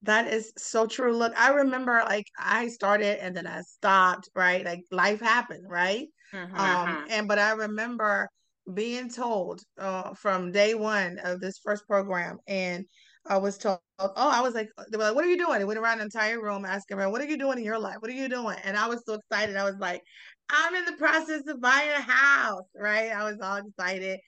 [0.04, 4.66] that is so true look i remember like i started and then i stopped right
[4.66, 6.56] like life happened right mm-hmm.
[6.56, 8.28] um and but i remember
[8.74, 12.86] being told uh, from day one of this first program and
[13.28, 15.60] I was told, oh, I was like, they were like, what are you doing?
[15.60, 17.98] They went around the entire room asking what are you doing in your life?
[18.00, 18.58] What are you doing?
[18.64, 19.56] And I was so excited.
[19.56, 20.02] I was like,
[20.52, 23.12] I'm in the process of buying a house, right?
[23.12, 24.20] I was all excited.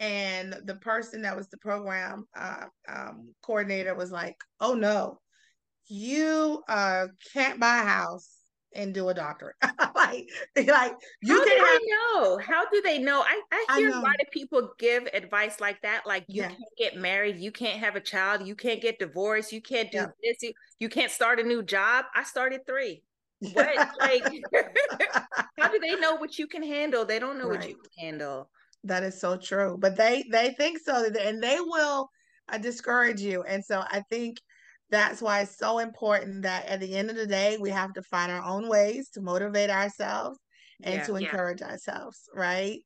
[0.00, 5.20] And the person that was the program uh, um, coordinator was like, oh no,
[5.88, 8.38] you uh, can't buy a house
[8.74, 9.56] and do a doctorate.
[9.94, 10.28] like,
[10.66, 12.38] like you How can do have, know?
[12.38, 13.22] How do they know?
[13.22, 16.06] I, I hear I a lot of people give advice like that.
[16.06, 16.48] Like you yeah.
[16.48, 19.98] can't get married, you can't have a child, you can't get divorced, you can't do
[19.98, 20.06] yeah.
[20.22, 22.04] this, you, you can't start a new job.
[22.14, 23.02] I started three.
[23.40, 24.24] What like
[25.58, 27.04] how do they know what you can handle?
[27.04, 27.58] They don't know right.
[27.58, 28.50] what you can handle.
[28.84, 29.76] That is so true.
[29.78, 32.08] But they they think so and they will
[32.48, 33.42] uh, discourage you.
[33.42, 34.38] And so I think
[34.90, 38.02] that's why it's so important that at the end of the day we have to
[38.02, 40.38] find our own ways to motivate ourselves
[40.82, 41.70] and yeah, to encourage yeah.
[41.70, 42.80] ourselves, right?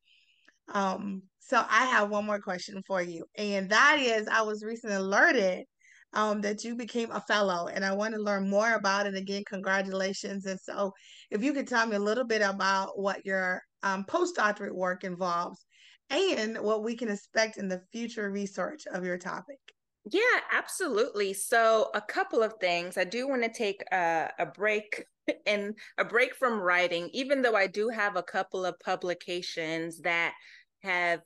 [0.73, 3.25] Um so I have one more question for you.
[3.37, 5.65] And that is I was recently alerted
[6.15, 9.15] um, that you became a fellow, and I want to learn more about it.
[9.15, 10.47] Again, congratulations!
[10.47, 10.93] And so,
[11.31, 15.65] if you could tell me a little bit about what your um, postdoctorate work involves,
[16.11, 19.59] and what we can expect in the future research of your topic.
[20.05, 21.33] Yeah, absolutely.
[21.33, 22.97] So, a couple of things.
[22.97, 25.05] I do want to take a, a break
[25.47, 30.35] and a break from writing, even though I do have a couple of publications that
[30.83, 31.21] have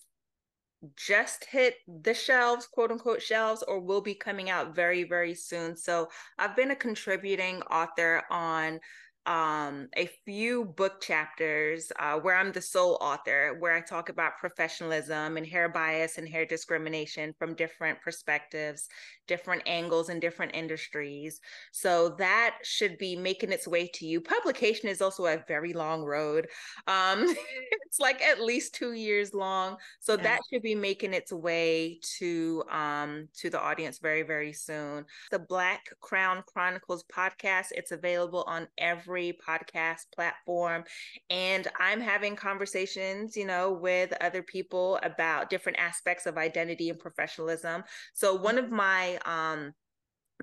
[0.97, 5.77] just hit the shelves, quote unquote shelves, or will be coming out very, very soon.
[5.77, 6.09] So
[6.39, 8.81] I've been a contributing author on
[9.27, 14.39] um, a few book chapters uh, where I'm the sole author, where I talk about
[14.39, 18.89] professionalism and hair bias and hair discrimination from different perspectives,
[19.27, 21.41] different angles, and different industries.
[21.73, 24.21] So that should be making its way to you.
[24.21, 26.49] Publication is also a very long road.
[26.87, 27.27] Um,
[27.87, 29.77] it's like at least two years long.
[30.01, 30.23] So yeah.
[30.23, 35.05] that should be making its way to um, to the audience very, very soon.
[35.31, 40.85] The Black Crown Chronicles podcast, it's available on every every podcast platform.
[41.31, 46.99] And I'm having conversations, you know, with other people about different aspects of identity and
[46.99, 47.85] professionalism.
[48.15, 49.73] So one of my um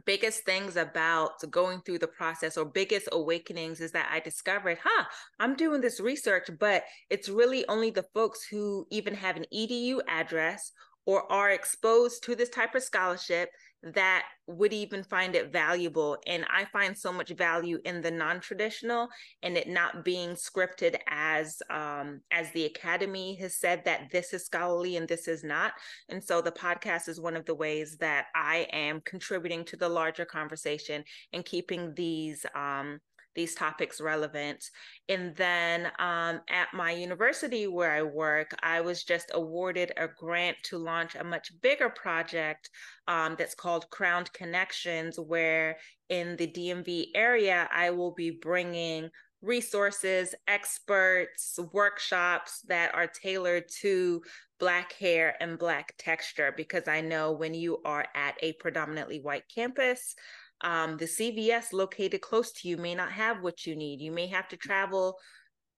[0.06, 5.06] biggest things about going through the process or biggest awakenings is that I discovered, huh,
[5.40, 10.00] I'm doing this research, but it's really only the folks who even have an EDU
[10.08, 10.72] address
[11.06, 13.50] or are exposed to this type of scholarship
[13.84, 19.08] that would even find it valuable and i find so much value in the non-traditional
[19.42, 24.46] and it not being scripted as um as the academy has said that this is
[24.46, 25.74] scholarly and this is not.
[26.10, 29.90] And so the podcast is one of the ways that i am contributing to the
[29.90, 33.00] larger conversation and keeping these um
[33.36, 34.64] these topics relevant.
[35.10, 40.58] And then um, at my university where I work, I was just awarded a grant
[40.66, 42.70] to launch a much bigger project
[43.08, 45.78] um, that's called Crowned Connections, where
[46.10, 49.10] in the DMV area, I will be bringing
[49.42, 54.22] resources, experts, workshops that are tailored to
[54.60, 59.44] Black hair and Black texture, because I know when you are at a predominantly white
[59.54, 60.16] campus,
[60.64, 64.02] um, the CVS located close to you may not have what you need.
[64.02, 65.18] You may have to travel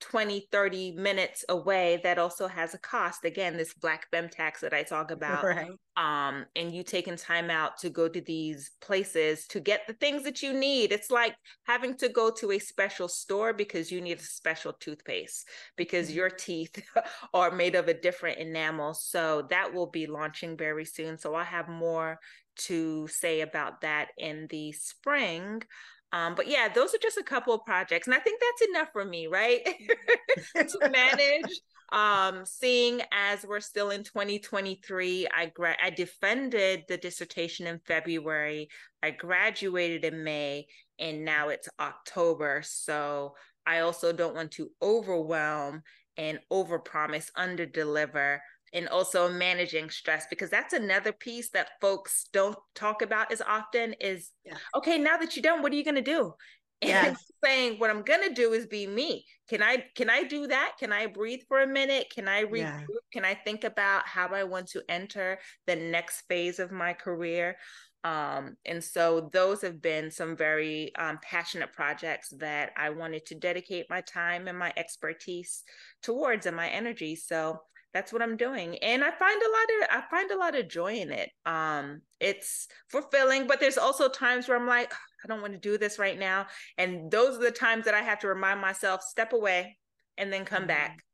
[0.01, 1.99] 20, 30 minutes away.
[2.03, 3.25] That also has a cost.
[3.25, 5.43] Again, this black femme tax that I talk about.
[5.43, 5.71] Right.
[5.97, 10.23] Um, and you taking time out to go to these places to get the things
[10.23, 10.91] that you need.
[10.91, 15.47] It's like having to go to a special store because you need a special toothpaste
[15.77, 16.17] because mm-hmm.
[16.17, 16.83] your teeth
[17.33, 18.93] are made of a different enamel.
[18.93, 21.17] So that will be launching very soon.
[21.17, 22.19] So I'll have more
[22.58, 25.64] to say about that in the spring.
[26.12, 28.08] Um, but yeah, those are just a couple of projects.
[28.08, 29.62] And I think that's enough for me, right?
[30.56, 31.60] to manage.
[31.91, 38.70] Um, seeing as we're still in 2023, I gra- I defended the dissertation in February.
[39.03, 40.68] I graduated in May,
[40.99, 42.62] and now it's October.
[42.64, 43.36] So
[43.66, 45.84] I also don't want to overwhelm
[46.18, 48.39] and overpromise, underdeliver
[48.76, 53.93] and also managing stress because that's another piece that folks don't talk about as often
[54.01, 54.57] is yeah.
[54.76, 56.34] okay now that you're done what are you going to do?
[56.82, 59.26] And saying what i'm going to do is be me.
[59.49, 60.73] Can i can i do that?
[60.78, 62.07] Can i breathe for a minute?
[62.13, 62.57] Can i regroup?
[62.59, 62.82] Yeah.
[63.13, 67.55] can i think about how i want to enter the next phase of my career?
[68.03, 73.36] Um, and so those have been some very um, passionate projects that I wanted to
[73.36, 75.63] dedicate my time and my expertise
[76.03, 77.15] towards and my energy.
[77.15, 77.61] So
[77.96, 78.78] that's what I'm doing.
[78.80, 81.30] And I find a lot of I find a lot of joy in it.
[81.46, 85.78] Um it's fulfilling, but there's also times where I'm like, I don't want to do
[85.78, 86.48] this right now.
[86.78, 89.78] And those are the times that I have to remind myself, step away
[90.18, 90.68] and then come mm-hmm.
[90.68, 91.06] back.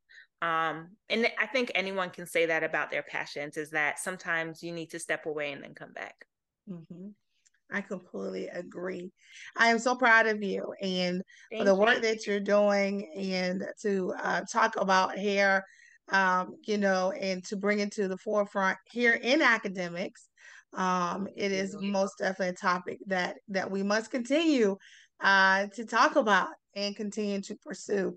[0.42, 4.72] Um and I think anyone can say that about their passions is that sometimes you
[4.72, 6.26] need to step away and then come back.
[6.68, 7.10] Mm-hmm.
[7.70, 9.12] I completely agree.
[9.56, 12.02] I am so proud of you and Thank for the work you.
[12.02, 15.64] that you're doing and to uh, talk about hair
[16.10, 20.28] um, you know, and to bring it to the forefront here in academics.
[20.74, 24.76] Um, it is most definitely a topic that that we must continue
[25.20, 28.16] uh, to talk about and continue to pursue.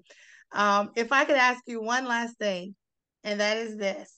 [0.54, 2.76] Um, if I could ask you one last thing,
[3.24, 4.12] and that is this: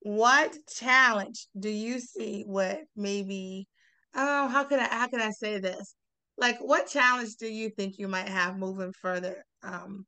[0.00, 2.44] What challenge do you see?
[2.46, 3.68] What maybe?
[4.14, 5.94] Oh, how can I how can I say this?
[6.38, 10.06] Like, what challenge do you think you might have moving further um,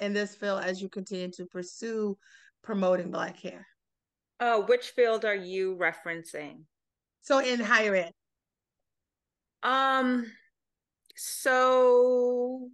[0.00, 2.16] in this field as you continue to pursue
[2.62, 3.66] promoting Black hair?
[4.40, 6.62] Oh, which field are you referencing?
[7.22, 8.12] So in higher ed.
[9.62, 10.26] Um,
[11.16, 12.70] so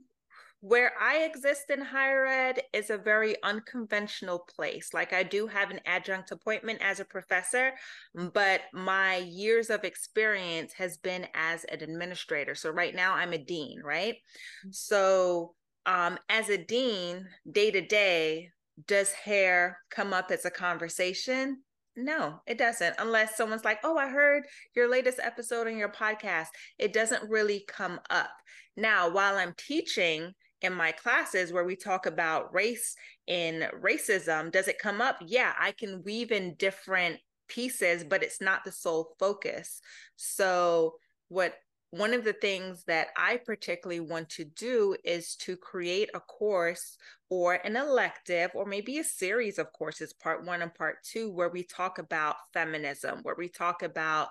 [0.60, 4.94] where I exist in higher ed is a very unconventional place.
[4.94, 7.72] Like I do have an adjunct appointment as a professor,
[8.14, 12.54] but my years of experience has been as an administrator.
[12.54, 14.14] So right now I'm a dean, right?
[14.14, 14.70] Mm-hmm.
[14.72, 15.54] So
[15.86, 18.50] um, as a dean, day to day,
[18.86, 21.62] does hair come up as a conversation?
[21.96, 22.96] No, it doesn't.
[22.98, 26.48] Unless someone's like, oh, I heard your latest episode on your podcast.
[26.78, 28.30] It doesn't really come up.
[28.76, 32.94] Now, while I'm teaching in my classes where we talk about race
[33.28, 35.16] and racism, does it come up?
[35.24, 37.18] Yeah, I can weave in different
[37.48, 39.80] pieces, but it's not the sole focus.
[40.16, 40.96] So,
[41.28, 41.54] what
[41.90, 46.96] one of the things that I particularly want to do is to create a course
[47.30, 51.48] or an elective or maybe a series of courses, part one and part two, where
[51.48, 54.28] we talk about feminism, where we talk about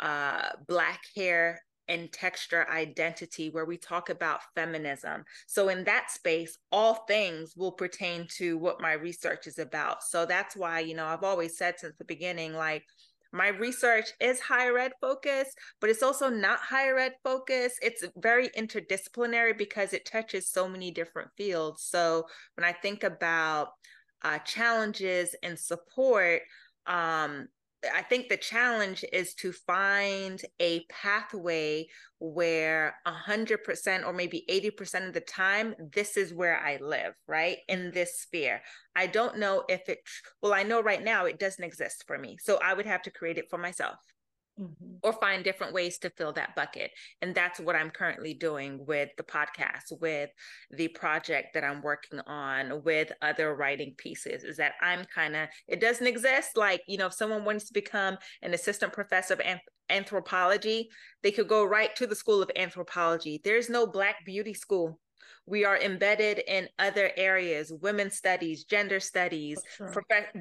[0.00, 5.24] uh, Black hair and texture identity, where we talk about feminism.
[5.46, 10.02] So, in that space, all things will pertain to what my research is about.
[10.02, 12.84] So, that's why, you know, I've always said since the beginning, like,
[13.32, 17.78] my research is higher ed focused, but it's also not higher ed focused.
[17.82, 21.82] It's very interdisciplinary because it touches so many different fields.
[21.82, 23.68] So when I think about
[24.22, 26.42] uh, challenges and support,
[26.86, 27.48] um,
[27.94, 31.86] I think the challenge is to find a pathway
[32.18, 37.58] where 100% or maybe 80% of the time, this is where I live, right?
[37.68, 38.62] In this sphere.
[38.94, 39.98] I don't know if it,
[40.42, 42.38] well, I know right now it doesn't exist for me.
[42.40, 43.96] So I would have to create it for myself
[44.60, 44.96] mm-hmm.
[45.02, 46.90] or find different ways to fill that bucket.
[47.22, 50.30] And that's what I'm currently doing with the podcast, with
[50.70, 55.48] the project that I'm working on, with other writing pieces, is that I'm kind of,
[55.68, 56.56] it doesn't exist.
[56.56, 59.40] Like, you know, if someone wants to become an assistant professor of
[59.88, 60.88] anthropology,
[61.22, 63.40] they could go right to the School of Anthropology.
[63.44, 64.98] There's no Black beauty school
[65.46, 69.92] we are embedded in other areas women's studies gender studies sure.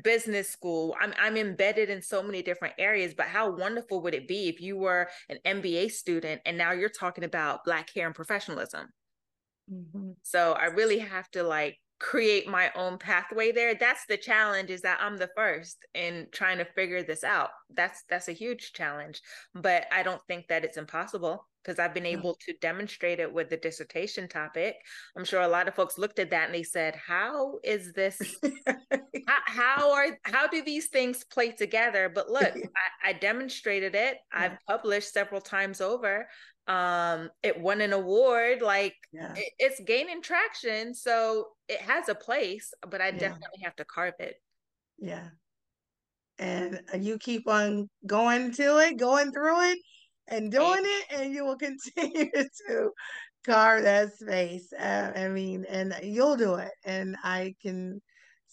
[0.03, 4.27] business school I'm, I'm embedded in so many different areas but how wonderful would it
[4.27, 8.15] be if you were an mba student and now you're talking about black hair and
[8.15, 8.87] professionalism
[9.71, 10.11] mm-hmm.
[10.23, 14.81] so i really have to like create my own pathway there that's the challenge is
[14.81, 19.21] that i'm the first in trying to figure this out that's that's a huge challenge
[19.53, 23.49] but i don't think that it's impossible because I've been able to demonstrate it with
[23.49, 24.75] the dissertation topic.
[25.17, 28.21] I'm sure a lot of folks looked at that and they said, "How is this?
[29.27, 32.53] how, how, are how do these things play together?" But look,
[33.03, 34.17] I, I demonstrated it.
[34.31, 36.27] I've published several times over.
[36.67, 38.61] Um, it won an award.
[38.61, 39.33] Like yeah.
[39.35, 42.73] it, it's gaining traction, so it has a place.
[42.87, 43.17] But I yeah.
[43.17, 44.35] definitely have to carve it.
[44.97, 45.29] Yeah,
[46.39, 49.79] and you keep on going to it, going through it
[50.27, 52.91] and doing it, and you will continue to
[53.45, 54.71] carve that space.
[54.73, 56.71] Uh, I mean, and you'll do it.
[56.83, 58.01] And I can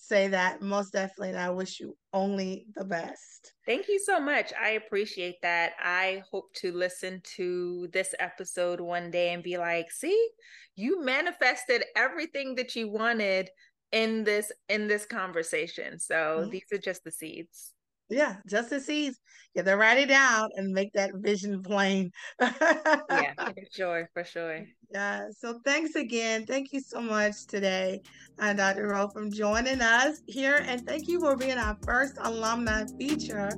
[0.02, 1.30] say that most definitely.
[1.30, 3.52] And I wish you only the best.
[3.66, 4.52] Thank you so much.
[4.60, 5.72] I appreciate that.
[5.80, 10.28] I hope to listen to this episode one day and be like, see,
[10.74, 13.50] you manifested everything that you wanted
[13.92, 16.00] in this in this conversation.
[16.00, 16.50] So mm-hmm.
[16.50, 17.71] these are just the seeds.
[18.12, 19.18] Yeah, just the seeds.
[19.54, 22.10] You have to write it down and make that vision plain.
[22.40, 24.66] yeah, for sure, for sure.
[24.92, 25.28] Yeah.
[25.38, 26.44] So thanks again.
[26.44, 28.02] Thank you so much today,
[28.38, 28.88] uh, Dr.
[28.88, 33.50] Rowe, from joining us here, and thank you for being our first alumni feature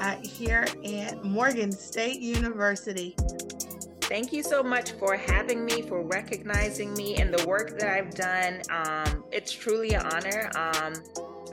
[0.00, 3.14] uh, here at Morgan State University.
[4.02, 8.14] Thank you so much for having me, for recognizing me and the work that I've
[8.14, 8.60] done.
[8.70, 10.50] Um, it's truly an honor.
[10.54, 10.94] Um,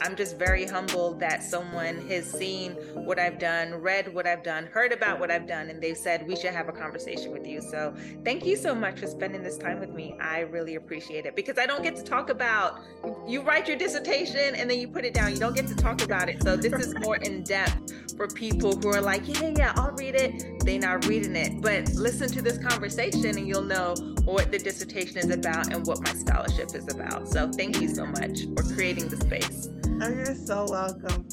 [0.01, 4.65] I'm just very humbled that someone has seen what I've done, read what I've done,
[4.67, 7.61] heard about what I've done, and they've said we should have a conversation with you.
[7.61, 7.93] So
[8.23, 10.15] thank you so much for spending this time with me.
[10.19, 12.79] I really appreciate it because I don't get to talk about
[13.27, 15.31] you write your dissertation and then you put it down.
[15.31, 16.41] You don't get to talk about it.
[16.43, 20.15] So this is more in depth for people who are like, yeah, yeah, I'll read
[20.15, 20.65] it.
[20.65, 21.61] They're not reading it.
[21.61, 23.95] But listen to this conversation and you'll know
[24.25, 27.27] what the dissertation is about and what my scholarship is about.
[27.27, 29.69] So thank you so much for creating the space.
[30.01, 31.27] Oh, you're so welcome.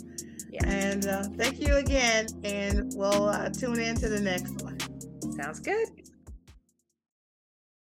[0.51, 0.67] Yeah.
[0.67, 2.27] And uh, thank you again.
[2.45, 4.79] And we'll uh, tune in to the next one.
[5.37, 6.05] Sounds good.